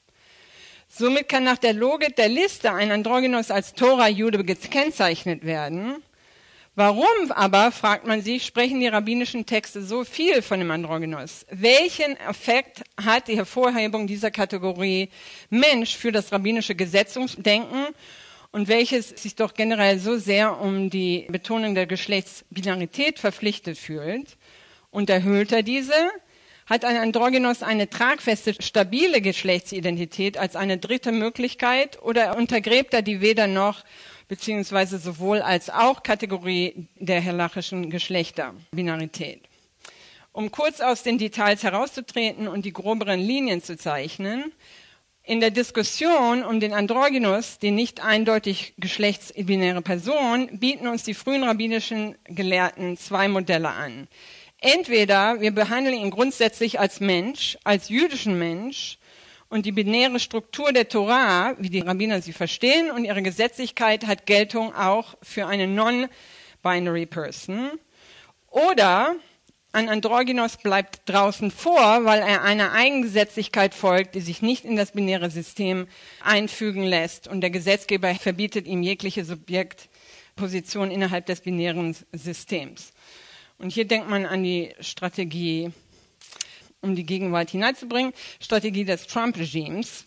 Somit 0.88 1.30
kann 1.30 1.44
nach 1.44 1.60
der 1.60 1.74
Logik 1.74 2.16
der 2.16 2.30
Liste 2.30 2.72
ein 2.74 2.92
Androgynos 2.92 3.52
als 3.52 3.76
Tora-Jude 3.76 4.44
gekennzeichnet 4.44 5.46
werden. 5.46 6.02
Warum 6.76 7.32
aber, 7.36 7.72
fragt 7.72 8.08
man 8.08 8.24
sich, 8.24 8.44
sprechen 8.44 8.80
die 8.80 8.88
rabbinischen 8.88 9.46
Texte 9.46 9.84
so 9.84 10.04
viel 10.04 10.42
von 10.42 10.58
dem 10.58 10.72
Androgynos? 10.72 11.46
Welchen 11.52 12.18
Effekt 12.18 12.82
hat 13.00 13.28
die 13.28 13.38
Hervorhebung 13.38 14.08
dieser 14.08 14.32
Kategorie 14.32 15.10
Mensch 15.52 15.96
für 15.96 16.12
das 16.12 16.32
rabbinische 16.32 16.74
Gesetzungsdenken 16.74 17.86
und 18.54 18.68
welches 18.68 19.10
sich 19.10 19.36
doch 19.36 19.56
generell 19.56 20.00
so 20.00 20.18
sehr 20.18 20.62
um 20.62 20.92
die 20.92 21.26
Betonung 21.28 21.74
der 21.74 21.88
Geschlechtsbinarität 21.88 23.20
verpflichtet 23.20 23.80
fühlt? 23.80 24.38
Unterhöhlt 24.92 25.52
er 25.52 25.64
diese? 25.64 25.94
Hat 26.68 26.86
ein 26.86 26.98
Androgynos 26.98 27.64
eine 27.64 27.90
tragfeste, 27.90 28.54
stabile 28.62 29.22
Geschlechtsidentität 29.22 30.38
als 30.38 30.56
eine 30.56 30.78
dritte 30.78 31.12
Möglichkeit 31.12 32.02
oder 32.04 32.38
untergräbt 32.38 32.94
er 32.94 33.02
die 33.02 33.22
weder 33.22 33.48
noch 33.48 33.84
beziehungsweise 34.28 35.00
sowohl 35.00 35.42
als 35.42 35.72
auch 35.72 36.04
Kategorie 36.04 36.88
der 36.96 37.26
halachischen 37.26 37.90
Geschlechterbinarität. 37.90 39.42
Um 40.32 40.52
kurz 40.52 40.80
aus 40.80 41.02
den 41.02 41.18
Details 41.18 41.64
herauszutreten 41.64 42.48
und 42.48 42.66
die 42.66 42.74
groberen 42.74 43.20
Linien 43.20 43.64
zu 43.64 43.78
zeichnen, 43.78 44.54
in 45.24 45.40
der 45.40 45.52
Diskussion 45.52 46.44
um 46.44 46.60
den 46.60 46.74
Androgynus, 46.74 47.58
die 47.58 47.72
nicht 47.72 48.04
eindeutig 48.04 48.74
geschlechtsbinäre 48.78 49.82
Person, 49.82 50.60
bieten 50.60 50.88
uns 50.88 51.04
die 51.04 51.14
frühen 51.14 51.44
rabbinischen 51.44 52.16
Gelehrten 52.26 52.98
zwei 52.98 53.30
Modelle 53.30 53.70
an. 53.70 54.10
Entweder 54.60 55.40
wir 55.40 55.52
behandeln 55.52 55.96
ihn 55.96 56.12
grundsätzlich 56.12 56.80
als 56.80 57.00
Mensch, 57.00 57.58
als 57.64 57.90
jüdischen 57.90 58.38
Mensch, 58.38 58.98
und 59.50 59.68
die 59.68 59.72
binäre 59.72 60.20
Struktur 60.20 60.74
der 60.74 60.90
Torah, 60.90 61.56
wie 61.60 61.70
die 61.70 61.82
Rabbiner 61.82 62.22
sie 62.22 62.34
verstehen, 62.34 62.90
und 62.90 63.06
ihre 63.06 63.22
Gesetzlichkeit 63.22 64.08
hat 64.08 64.26
Geltung 64.26 64.74
auch 64.74 65.16
für 65.22 65.46
eine 65.46 65.68
non-binary 65.68 67.06
Person. 67.06 67.70
Oder 68.50 69.16
ein 69.74 69.90
Androgynos 69.90 70.58
bleibt 70.58 71.10
draußen 71.10 71.50
vor, 71.50 72.06
weil 72.06 72.20
er 72.20 72.44
einer 72.44 72.74
Eigengesetzlichkeit 72.74 73.74
folgt, 73.74 74.14
die 74.14 74.22
sich 74.22 74.44
nicht 74.44 74.66
in 74.66 74.76
das 74.76 74.92
binäre 74.92 75.32
System 75.32 75.88
einfügen 76.22 76.84
lässt. 76.84 77.28
Und 77.28 77.42
der 77.42 77.50
Gesetzgeber 77.50 78.14
verbietet 78.14 78.68
ihm 78.68 78.84
jegliche 78.84 79.26
Subjektposition 79.26 80.92
innerhalb 80.92 81.26
des 81.26 81.42
binären 81.42 81.96
Systems. 82.12 82.94
Und 83.58 83.72
hier 83.72 83.86
denkt 83.86 84.08
man 84.08 84.28
an 84.28 84.44
die 84.44 84.76
Strategie 84.80 85.72
um 86.82 86.96
die 86.96 87.06
Gegenwart 87.06 87.50
hineinzubringen. 87.50 88.14
Strategie 88.40 88.86
des 88.86 89.08
Trump-Regimes. 89.08 90.06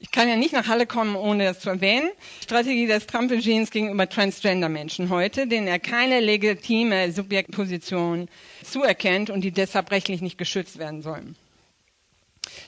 Ich 0.00 0.12
kann 0.12 0.28
ja 0.28 0.36
nicht 0.36 0.52
nach 0.52 0.68
Halle 0.68 0.86
kommen, 0.86 1.16
ohne 1.16 1.44
das 1.44 1.60
zu 1.60 1.70
erwähnen. 1.70 2.08
Strategie 2.42 2.86
des 2.86 3.06
Trump-Regimes 3.06 3.70
gegenüber 3.70 4.08
Transgender-Menschen 4.08 5.10
heute, 5.10 5.48
denen 5.48 5.66
er 5.66 5.80
keine 5.80 6.20
legitime 6.20 7.10
Subjektposition 7.10 8.28
zuerkennt 8.62 9.28
und 9.28 9.40
die 9.40 9.50
deshalb 9.50 9.90
rechtlich 9.90 10.20
nicht 10.20 10.38
geschützt 10.38 10.78
werden 10.78 11.02
sollen. 11.02 11.34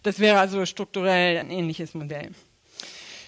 Das 0.03 0.19
wäre 0.19 0.41
also 0.41 0.67
strukturell 0.67 1.39
ein 1.39 1.51
ähnliches 1.51 1.95
Modell. 1.95 2.31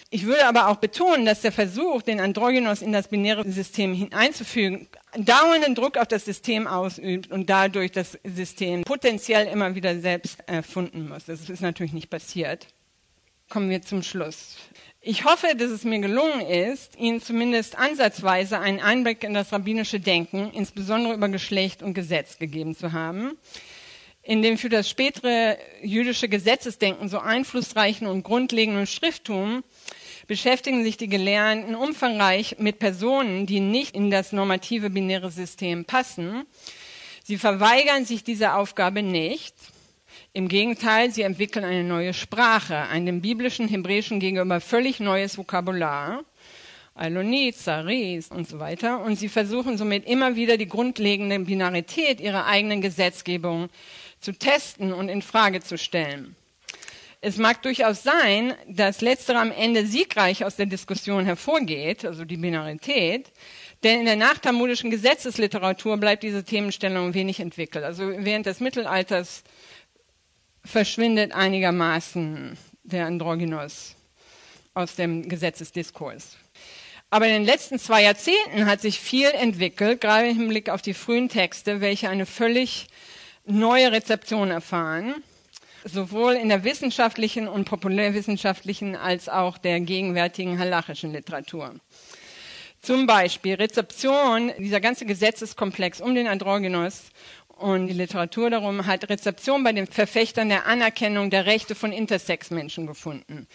Ich 0.09 0.25
würde 0.25 0.45
aber 0.45 0.67
auch 0.67 0.75
betonen, 0.75 1.25
dass 1.25 1.41
der 1.41 1.51
Versuch, 1.51 2.03
den 2.03 2.19
Androgynos 2.19 2.83
in 2.83 2.91
das 2.91 3.07
binäre 3.07 3.49
System 3.49 3.95
hineinzufügen, 3.95 4.87
dauernden 5.17 5.73
Druck 5.73 5.97
auf 5.97 6.07
das 6.07 6.25
System 6.25 6.67
ausübt 6.67 7.31
und 7.31 7.49
dadurch 7.49 7.91
das 7.91 8.19
System 8.23 8.83
potenziell 8.83 9.47
immer 9.47 9.73
wieder 9.73 9.99
selbst 9.99 10.37
erfunden 10.45 11.09
muss. 11.09 11.25
Das 11.25 11.49
ist 11.49 11.61
natürlich 11.61 11.93
nicht 11.93 12.11
passiert. 12.11 12.67
Kommen 13.53 13.69
wir 13.69 13.83
zum 13.83 14.01
Schluss. 14.01 14.55
Ich 14.99 15.25
hoffe, 15.25 15.55
dass 15.55 15.69
es 15.69 15.83
mir 15.83 15.99
gelungen 15.99 16.41
ist, 16.41 16.97
Ihnen 16.97 17.21
zumindest 17.21 17.77
ansatzweise 17.77 18.57
einen 18.57 18.79
Einblick 18.79 19.23
in 19.23 19.35
das 19.35 19.53
rabbinische 19.53 19.99
Denken, 19.99 20.49
insbesondere 20.55 21.13
über 21.13 21.29
Geschlecht 21.29 21.83
und 21.83 21.93
Gesetz 21.93 22.39
gegeben 22.39 22.75
zu 22.75 22.93
haben 22.93 23.37
in 24.23 24.41
dem 24.41 24.57
für 24.57 24.69
das 24.69 24.89
spätere 24.89 25.57
jüdische 25.81 26.29
Gesetzesdenken 26.29 27.09
so 27.09 27.19
einflussreichen 27.19 28.07
und 28.07 28.23
grundlegenden 28.23 28.87
Schrifttum 28.87 29.63
beschäftigen 30.27 30.83
sich 30.83 30.95
die 30.95 31.09
Gelehrten 31.09 31.75
umfangreich 31.75 32.55
mit 32.57 32.79
Personen, 32.79 33.45
die 33.45 33.59
nicht 33.59 33.95
in 33.95 34.09
das 34.09 34.31
normative 34.31 34.89
binäre 34.89 35.29
System 35.29 35.83
passen. 35.83 36.45
Sie 37.25 37.37
verweigern 37.37 38.05
sich 38.05 38.23
dieser 38.23 38.57
Aufgabe 38.57 39.03
nicht. 39.03 39.53
Im 40.35 40.47
Gegenteil, 40.47 41.11
sie 41.11 41.21
entwickeln 41.21 41.63
eine 41.63 41.83
neue 41.83 42.11
Sprache, 42.11 42.75
ein 42.75 43.05
dem 43.05 43.21
biblischen 43.21 43.67
Hebräischen 43.67 44.19
gegenüber 44.19 44.59
völlig 44.61 44.99
neues 44.99 45.37
Vokabular. 45.37 46.23
Alonit, 46.95 47.55
Saris 47.55 48.29
und 48.29 48.47
so 48.47 48.57
weiter. 48.57 49.03
Und 49.03 49.15
sie 49.15 49.29
versuchen 49.29 49.77
somit 49.77 50.07
immer 50.07 50.35
wieder 50.35 50.57
die 50.57 50.67
grundlegende 50.67 51.37
Binarität 51.37 52.19
ihrer 52.19 52.47
eigenen 52.47 52.81
Gesetzgebung 52.81 53.69
zu 54.19 54.31
testen 54.31 54.91
und 54.91 55.07
in 55.07 55.21
Frage 55.21 55.59
zu 55.59 55.77
stellen. 55.77 56.35
Es 57.21 57.37
mag 57.37 57.61
durchaus 57.61 58.01
sein, 58.01 58.55
dass 58.67 59.01
letztere 59.01 59.37
am 59.37 59.51
Ende 59.51 59.85
siegreich 59.85 60.43
aus 60.43 60.55
der 60.55 60.65
Diskussion 60.65 61.25
hervorgeht, 61.25 62.05
also 62.05 62.25
die 62.25 62.37
Binarität, 62.37 63.31
denn 63.83 63.99
in 63.99 64.05
der 64.05 64.15
nachtalmudischen 64.15 64.89
Gesetzesliteratur 64.89 65.97
bleibt 65.97 66.23
diese 66.23 66.43
Themenstellung 66.43 67.13
wenig 67.13 67.39
entwickelt. 67.39 67.83
Also 67.83 68.11
während 68.17 68.45
des 68.45 68.59
Mittelalters 68.59 69.43
verschwindet 70.65 71.33
einigermaßen 71.33 72.57
der 72.83 73.05
Androgynos 73.05 73.95
aus 74.73 74.95
dem 74.95 75.27
Gesetzesdiskurs. 75.27 76.37
Aber 77.09 77.27
in 77.27 77.33
den 77.33 77.45
letzten 77.45 77.77
zwei 77.77 78.03
Jahrzehnten 78.03 78.65
hat 78.65 78.81
sich 78.81 78.99
viel 78.99 79.29
entwickelt, 79.29 80.01
gerade 80.01 80.29
im 80.29 80.37
Hinblick 80.37 80.69
auf 80.69 80.81
die 80.81 80.95
frühen 80.95 81.29
Texte, 81.29 81.79
welche 81.79 82.09
eine 82.09 82.25
völlig 82.25 82.87
neue 83.45 83.91
Rezeption 83.91 84.49
erfahren 84.49 85.15
sowohl 85.85 86.33
in 86.33 86.49
der 86.49 86.63
wissenschaftlichen 86.63 87.47
und 87.47 87.65
populärwissenschaftlichen 87.65 88.95
als 88.95 89.29
auch 89.29 89.57
der 89.57 89.79
gegenwärtigen 89.79 90.59
halachischen 90.59 91.11
Literatur. 91.11 91.75
Zum 92.81 93.07
Beispiel 93.07 93.55
Rezeption, 93.55 94.51
dieser 94.57 94.81
ganze 94.81 95.05
Gesetzeskomplex 95.05 96.01
um 96.01 96.15
den 96.15 96.27
Androgynos 96.27 97.03
und 97.63 97.87
die 97.87 97.93
Literatur 97.93 98.49
darum 98.49 98.85
hat 98.85 99.09
Rezeption 99.09 99.63
bei 99.63 99.71
den 99.71 99.87
Verfechtern 99.87 100.49
der 100.49 100.65
Anerkennung 100.65 101.29
der 101.29 101.45
Rechte 101.45 101.75
von 101.75 101.93
Intersex-Menschen 101.93 102.87
gefunden. 102.87 103.47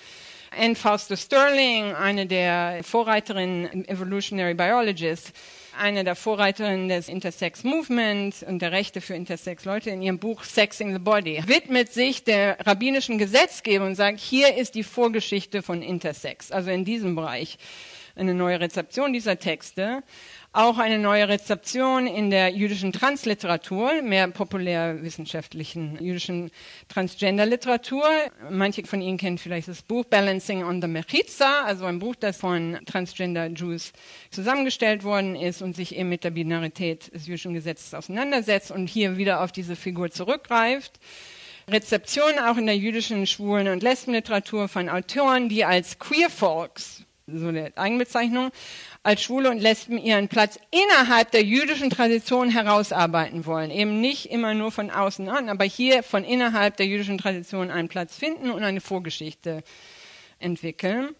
Anne 0.50 0.76
Fausto 0.76 1.14
Sterling, 1.14 1.92
eine 1.92 2.24
der 2.24 2.80
Vorreiterinnen 2.84 3.86
Evolutionary 3.86 4.54
Biologists, 4.54 5.34
eine 5.78 6.04
der 6.04 6.16
Vorreiterinnen 6.16 6.88
des 6.88 7.10
Intersex 7.10 7.64
Movement 7.64 8.42
und 8.48 8.62
der 8.62 8.72
Rechte 8.72 9.02
für 9.02 9.14
Intersex-Leute 9.14 9.90
in 9.90 10.00
ihrem 10.00 10.18
Buch 10.18 10.42
Sexing 10.42 10.94
the 10.94 10.98
Body, 10.98 11.42
widmet 11.46 11.92
sich 11.92 12.24
der 12.24 12.56
rabbinischen 12.66 13.18
Gesetzgebung 13.18 13.88
und 13.88 13.94
sagt, 13.94 14.20
hier 14.20 14.56
ist 14.56 14.74
die 14.74 14.84
Vorgeschichte 14.84 15.60
von 15.60 15.82
Intersex, 15.82 16.50
also 16.50 16.70
in 16.70 16.86
diesem 16.86 17.14
Bereich 17.14 17.58
eine 18.16 18.34
neue 18.34 18.58
Rezeption 18.58 19.12
dieser 19.12 19.38
Texte 19.38 20.02
auch 20.58 20.78
eine 20.78 20.98
neue 20.98 21.28
Rezeption 21.28 22.08
in 22.08 22.30
der 22.30 22.48
jüdischen 22.48 22.92
Transliteratur, 22.92 24.02
mehr 24.02 24.26
populärwissenschaftlichen 24.26 26.02
jüdischen 26.02 26.50
Transgender-Literatur. 26.88 28.02
Manche 28.50 28.84
von 28.84 29.00
Ihnen 29.00 29.18
kennen 29.18 29.38
vielleicht 29.38 29.68
das 29.68 29.82
Buch 29.82 30.04
Balancing 30.06 30.64
on 30.64 30.82
the 30.82 30.88
Mechiza, 30.88 31.62
also 31.64 31.84
ein 31.84 32.00
Buch, 32.00 32.16
das 32.16 32.38
von 32.38 32.76
Transgender-Jews 32.86 33.92
zusammengestellt 34.32 35.04
worden 35.04 35.36
ist 35.36 35.62
und 35.62 35.76
sich 35.76 35.94
eben 35.94 36.08
mit 36.08 36.24
der 36.24 36.30
Binarität 36.30 37.14
des 37.14 37.28
jüdischen 37.28 37.54
Gesetzes 37.54 37.94
auseinandersetzt 37.94 38.72
und 38.72 38.88
hier 38.88 39.16
wieder 39.16 39.44
auf 39.44 39.52
diese 39.52 39.76
Figur 39.76 40.10
zurückgreift. 40.10 40.98
Rezeption 41.68 42.36
auch 42.44 42.56
in 42.56 42.66
der 42.66 42.76
jüdischen 42.76 43.28
Schwulen- 43.28 43.68
und 43.68 43.84
Lesbenliteratur 43.84 44.66
von 44.66 44.88
Autoren, 44.88 45.48
die 45.48 45.64
als 45.64 46.00
Queer 46.00 46.30
Folks, 46.30 47.04
so 47.32 47.48
eine 47.48 47.72
Eigenbezeichnung, 47.76 48.50
als 49.02 49.22
Schwule 49.22 49.50
und 49.50 49.58
Lesben 49.58 49.98
ihren 49.98 50.28
Platz 50.28 50.58
innerhalb 50.70 51.30
der 51.30 51.42
jüdischen 51.42 51.90
Tradition 51.90 52.50
herausarbeiten 52.50 53.46
wollen. 53.46 53.70
Eben 53.70 54.00
nicht 54.00 54.30
immer 54.30 54.54
nur 54.54 54.72
von 54.72 54.90
außen 54.90 55.28
an, 55.28 55.48
aber 55.48 55.64
hier 55.64 56.02
von 56.02 56.24
innerhalb 56.24 56.76
der 56.76 56.86
jüdischen 56.86 57.18
Tradition 57.18 57.70
einen 57.70 57.88
Platz 57.88 58.16
finden 58.16 58.50
und 58.50 58.62
eine 58.62 58.80
Vorgeschichte 58.80 59.62
entwickeln. 60.38 61.14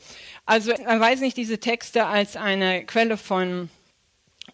Also 0.47 0.71
erweisen 0.71 1.25
nicht 1.25 1.37
diese 1.37 1.59
Texte 1.59 2.07
als 2.07 2.37
eine 2.37 2.85
Quelle 2.85 3.17
von 3.17 3.69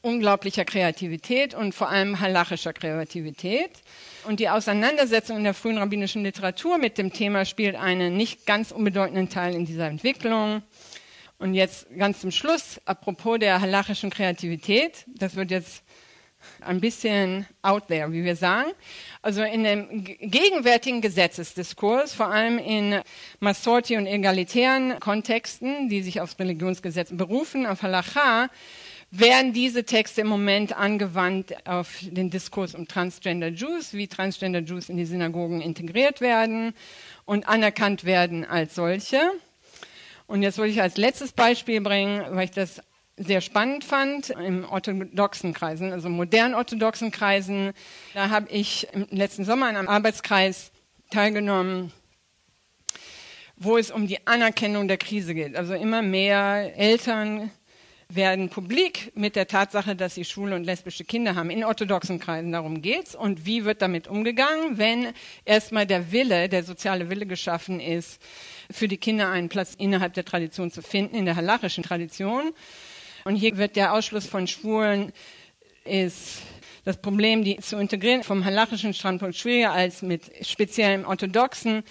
unglaublicher 0.03 0.65
Kreativität 0.65 1.55
und 1.55 1.75
vor 1.75 1.89
allem 1.89 2.21
halachischer 2.21 2.73
Kreativität. 2.73 3.71
Und 4.27 4.41
die 4.41 4.49
Auseinandersetzung 4.49 5.39
in 5.39 5.45
der 5.45 5.55
frühen 5.55 5.79
rabbinischen 5.79 6.23
Literatur 6.23 6.79
mit 6.79 6.99
dem 6.99 7.13
Thema 7.13 7.45
spielt 7.45 7.77
einen 7.77 8.17
nicht 8.17 8.47
ganz 8.47 8.71
unbedeutenden 8.71 9.29
Teil 9.29 9.55
in 9.55 9.65
dieser 9.65 9.89
Entwicklung. 9.89 10.63
Und 11.45 11.53
jetzt 11.53 11.87
ganz 11.99 12.23
zum 12.23 12.31
Schluss, 12.31 12.81
apropos 12.87 13.39
der 13.39 13.61
halachischen 13.61 14.09
Kreativität, 14.09 15.05
das 15.07 15.37
wird 15.37 15.51
jetzt 15.51 15.83
ein 16.63 16.81
bisschen 16.81 17.45
out 17.61 17.89
there, 17.89 18.11
wie 18.13 18.25
wir 18.25 18.35
sagen. 18.35 18.71
Also 19.21 19.43
in 19.43 19.63
dem 19.63 20.05
gegenwärtigen 20.05 21.03
Gesetzesdiskurs, 21.03 22.15
vor 22.15 22.29
allem 22.29 22.57
in 22.57 22.99
Masorti 23.41 23.99
und 23.99 24.07
egalitären 24.07 24.99
Kontexten, 25.01 25.91
die 25.91 26.03
sich 26.03 26.23
aufs 26.23 26.39
Religionsgesetz 26.39 27.15
berufen, 27.15 27.67
auf 27.67 27.83
Halacha, 27.83 28.49
werden 29.11 29.53
diese 29.53 29.85
Texte 29.85 30.23
im 30.23 30.29
Moment 30.29 30.75
angewandt 30.75 31.55
auf 31.67 31.99
den 32.01 32.31
Diskurs 32.31 32.75
um 32.75 32.89
Transgender 32.89 33.49
Jews, 33.49 33.93
wie 33.93 34.09
Transgender 34.09 34.61
Jews 34.61 34.89
in 34.89 34.97
die 34.97 35.05
Synagogen 35.05 35.61
integriert 35.61 36.23
werden 36.23 36.73
und 37.27 37.47
anerkannt 37.47 38.05
werden 38.05 38.47
als 38.47 38.75
solche. 38.75 39.19
Und 40.27 40.43
jetzt 40.43 40.59
wollte 40.59 40.73
ich 40.73 40.81
als 40.81 40.97
letztes 40.97 41.33
Beispiel 41.33 41.81
bringen, 41.81 42.25
weil 42.31 42.47
ich 42.47 42.51
das 42.51 42.81
sehr 43.17 43.41
spannend 43.41 43.85
fand 43.85 44.31
im 44.31 44.65
orthodoxen 44.65 45.53
Kreisen, 45.53 45.93
also 45.93 46.09
modernen 46.09 46.55
orthodoxen 46.55 47.11
Kreisen. 47.11 47.73
Da 48.13 48.31
habe 48.31 48.51
ich 48.51 48.89
im 48.93 49.07
letzten 49.11 49.45
Sommer 49.45 49.71
in 49.71 49.77
einem 49.77 49.89
Arbeitskreis 49.89 50.73
teilgenommen, 51.11 51.93
wo 53.57 53.77
es 53.77 53.91
um 53.91 54.09
die 54.09 54.27
Anerkennung 54.27 54.89
der 54.89 54.99
Krise 54.99 55.35
geht. 55.35 55.55
Also 55.55 55.75
immer 55.75 56.03
mehr 56.03 56.77
Eltern 56.77 57.51
werden 58.09 58.49
publik 58.49 59.13
mit 59.15 59.37
der 59.37 59.47
Tatsache, 59.47 59.97
dass 59.97 60.15
sie 60.15 60.25
schwule 60.25 60.57
und 60.57 60.65
lesbische 60.65 61.05
Kinder 61.05 61.35
haben. 61.35 61.51
In 61.51 61.65
orthodoxen 61.65 62.19
Kreisen 62.21 62.53
darum 62.53 62.83
geht's. 62.83 63.15
Und 63.15 63.47
wie 63.47 63.65
wird 63.65 63.83
damit 63.83 64.09
umgegangen, 64.09 64.79
wenn 64.79 65.13
erstmal 65.45 65.87
der 65.87 66.13
Wille, 66.13 66.49
der 66.49 66.65
soziale 66.65 67.11
Wille 67.11 67.27
geschaffen 67.27 67.81
ist, 67.81 68.21
für 68.71 68.89
die 68.89 68.97
Kinder 68.97 69.31
einen 69.31 69.49
Platz 69.49 69.75
innerhalb 69.77 70.15
der 70.15 70.25
Tradition 70.25 70.71
zu 70.71 70.83
finden, 70.83 71.17
in 71.17 71.25
der 71.25 71.37
halachischen 71.37 71.85
Tradition. 71.85 72.53
Und 73.25 73.37
hier 73.37 73.57
wird 73.57 73.77
der 73.77 73.93
Ausschluss 73.95 74.27
von 74.27 74.47
Schwulen 74.47 75.13
ist 75.85 76.43
das 76.85 76.99
Problem, 76.99 77.45
die 77.45 77.57
zu 77.59 77.79
integrieren 77.79 78.23
vom 78.23 78.45
halachischen 78.45 78.93
Standpunkt 78.93 79.37
schwieriger 79.37 79.73
als 79.73 80.03
mit 80.03 80.31
speziellem 80.47 81.07
orthodoxen 81.07 81.83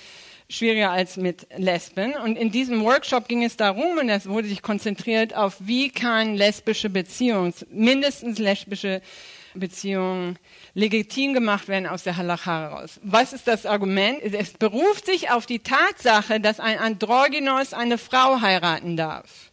schwieriger 0.50 0.92
als 0.92 1.18
mit 1.18 1.48
Lesben. 1.58 2.14
Und 2.16 2.38
in 2.38 2.52
diesem 2.52 2.84
Workshop 2.84 3.28
ging 3.28 3.44
es 3.44 3.58
darum, 3.58 3.98
und 3.98 4.10
es 4.10 4.28
wurde 4.28 4.48
sich 4.48 4.62
konzentriert 4.62 5.36
auf, 5.36 5.56
wie 5.60 5.90
kann 5.90 6.36
lesbische 6.36 6.90
Beziehungen, 6.90 7.54
mindestens 7.70 8.40
lesbische 8.40 9.02
Beziehungen, 9.54 10.40
legitim 10.74 11.34
gemacht 11.34 11.68
werden 11.68 11.88
aus 11.88 12.04
der 12.04 12.18
Halacha 12.18 12.70
heraus. 12.70 13.00
Was 13.04 13.34
ist 13.34 13.48
das 13.48 13.66
Argument? 13.66 14.22
Es 14.22 14.54
beruft 14.54 15.06
sich 15.06 15.30
auf 15.30 15.46
die 15.46 15.60
Tatsache, 15.60 16.40
dass 16.40 16.60
ein 16.60 16.80
Androgynos 16.80 17.74
eine 17.74 17.98
Frau 17.98 18.42
heiraten 18.42 18.98
darf 18.98 19.53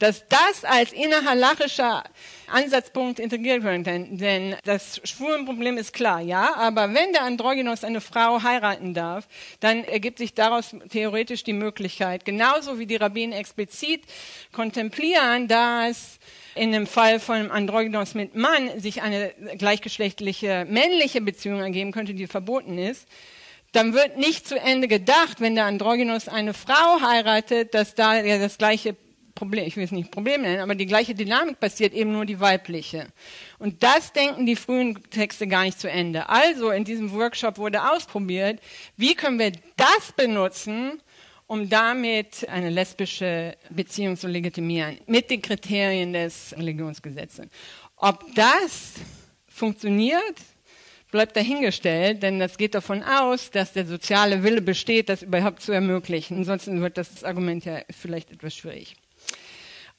dass 0.00 0.26
das 0.28 0.64
als 0.64 0.92
innerhalachischer 0.92 2.02
Ansatzpunkt 2.48 3.20
integriert 3.20 3.62
wird. 3.62 3.86
Denn, 3.86 4.16
denn 4.16 4.56
das 4.64 5.00
Schwulenproblem 5.04 5.76
ist 5.76 5.92
klar, 5.92 6.20
ja, 6.20 6.54
aber 6.56 6.92
wenn 6.94 7.12
der 7.12 7.22
Androgynos 7.22 7.84
eine 7.84 8.00
Frau 8.00 8.42
heiraten 8.42 8.94
darf, 8.94 9.28
dann 9.60 9.84
ergibt 9.84 10.18
sich 10.18 10.34
daraus 10.34 10.74
theoretisch 10.88 11.44
die 11.44 11.52
Möglichkeit, 11.52 12.24
genauso 12.24 12.78
wie 12.78 12.86
die 12.86 12.96
Rabbinen 12.96 13.38
explizit 13.38 14.02
kontemplieren, 14.52 15.46
dass 15.48 16.18
in 16.54 16.72
dem 16.72 16.86
Fall 16.86 17.20
von 17.20 17.50
Androgynos 17.50 18.14
mit 18.14 18.34
Mann 18.34 18.80
sich 18.80 19.02
eine 19.02 19.32
gleichgeschlechtliche 19.58 20.66
männliche 20.68 21.20
Beziehung 21.20 21.60
ergeben 21.60 21.92
könnte, 21.92 22.14
die 22.14 22.26
verboten 22.26 22.78
ist, 22.78 23.06
dann 23.72 23.92
wird 23.92 24.16
nicht 24.16 24.48
zu 24.48 24.58
Ende 24.58 24.88
gedacht, 24.88 25.40
wenn 25.40 25.54
der 25.54 25.66
Androgynos 25.66 26.26
eine 26.26 26.54
Frau 26.54 27.02
heiratet, 27.02 27.74
dass 27.74 27.94
da 27.94 28.18
ja 28.18 28.38
das 28.38 28.58
gleiche 28.58 28.96
Problem, 29.34 29.66
ich 29.66 29.76
will 29.76 29.84
es 29.84 29.92
nicht 29.92 30.10
Problem 30.10 30.42
nennen, 30.42 30.60
aber 30.60 30.74
die 30.74 30.86
gleiche 30.86 31.14
Dynamik 31.14 31.60
passiert 31.60 31.92
eben 31.92 32.12
nur 32.12 32.26
die 32.26 32.40
weibliche. 32.40 33.06
Und 33.58 33.82
das 33.82 34.12
denken 34.12 34.46
die 34.46 34.56
frühen 34.56 35.02
Texte 35.10 35.46
gar 35.46 35.64
nicht 35.64 35.80
zu 35.80 35.90
Ende. 35.90 36.28
Also 36.28 36.70
in 36.70 36.84
diesem 36.84 37.12
Workshop 37.12 37.58
wurde 37.58 37.90
ausprobiert, 37.90 38.60
wie 38.96 39.14
können 39.14 39.38
wir 39.38 39.52
das 39.76 40.12
benutzen, 40.16 41.00
um 41.46 41.68
damit 41.68 42.48
eine 42.48 42.70
lesbische 42.70 43.56
Beziehung 43.70 44.16
zu 44.16 44.28
legitimieren, 44.28 44.98
mit 45.06 45.30
den 45.30 45.42
Kriterien 45.42 46.12
des 46.12 46.54
Religionsgesetzes. 46.56 47.48
Ob 47.96 48.24
das 48.34 48.94
funktioniert, 49.48 50.36
bleibt 51.10 51.36
dahingestellt, 51.36 52.22
denn 52.22 52.38
das 52.38 52.56
geht 52.56 52.74
davon 52.74 53.02
aus, 53.02 53.50
dass 53.50 53.72
der 53.72 53.86
soziale 53.86 54.42
Wille 54.42 54.62
besteht, 54.62 55.08
das 55.08 55.22
überhaupt 55.22 55.60
zu 55.60 55.72
ermöglichen. 55.72 56.38
Ansonsten 56.38 56.80
wird 56.82 56.96
das 56.96 57.24
Argument 57.24 57.64
ja 57.64 57.82
vielleicht 57.90 58.30
etwas 58.30 58.54
schwierig. 58.54 58.94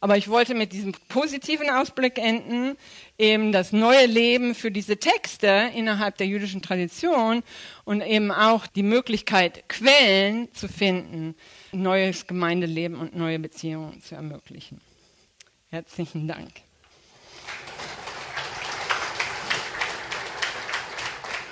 Aber 0.03 0.17
ich 0.17 0.27
wollte 0.27 0.55
mit 0.55 0.73
diesem 0.73 0.93
positiven 1.09 1.69
Ausblick 1.69 2.17
enden, 2.17 2.75
eben 3.19 3.51
das 3.51 3.71
neue 3.71 4.07
Leben 4.07 4.55
für 4.55 4.71
diese 4.71 4.97
Texte 4.97 5.69
innerhalb 5.75 6.17
der 6.17 6.25
jüdischen 6.25 6.63
Tradition 6.63 7.43
und 7.85 8.01
eben 8.01 8.31
auch 8.31 8.65
die 8.65 8.81
Möglichkeit, 8.81 9.69
Quellen 9.69 10.51
zu 10.53 10.67
finden, 10.67 11.35
neues 11.71 12.25
Gemeindeleben 12.25 12.97
und 12.97 13.15
neue 13.15 13.37
Beziehungen 13.37 14.01
zu 14.01 14.15
ermöglichen. 14.15 14.81
Herzlichen 15.69 16.27
Dank. 16.27 16.49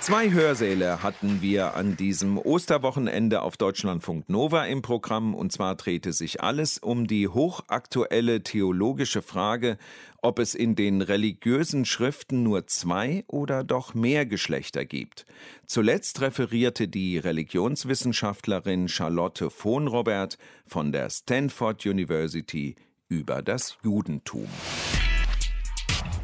Zwei 0.00 0.30
Hörsäle 0.30 1.02
hatten 1.02 1.42
wir 1.42 1.74
an 1.74 1.94
diesem 1.94 2.38
Osterwochenende 2.38 3.42
auf 3.42 3.58
Deutschlandfunk 3.58 4.30
Nova 4.30 4.64
im 4.64 4.80
Programm 4.80 5.34
und 5.34 5.52
zwar 5.52 5.74
drehte 5.74 6.14
sich 6.14 6.42
alles 6.42 6.78
um 6.78 7.06
die 7.06 7.28
hochaktuelle 7.28 8.42
theologische 8.42 9.20
Frage, 9.20 9.76
ob 10.22 10.38
es 10.38 10.54
in 10.54 10.74
den 10.74 11.02
religiösen 11.02 11.84
Schriften 11.84 12.42
nur 12.42 12.66
zwei 12.66 13.24
oder 13.26 13.62
doch 13.62 13.92
mehr 13.92 14.24
Geschlechter 14.24 14.86
gibt. 14.86 15.26
Zuletzt 15.66 16.22
referierte 16.22 16.88
die 16.88 17.18
Religionswissenschaftlerin 17.18 18.88
Charlotte 18.88 19.50
Vohnrobert 19.50 20.38
von 20.66 20.92
der 20.92 21.10
Stanford 21.10 21.84
University 21.84 22.74
über 23.08 23.42
das 23.42 23.76
Judentum. 23.82 24.48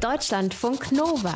Deutschlandfunk 0.01 0.91
Nova 0.91 1.35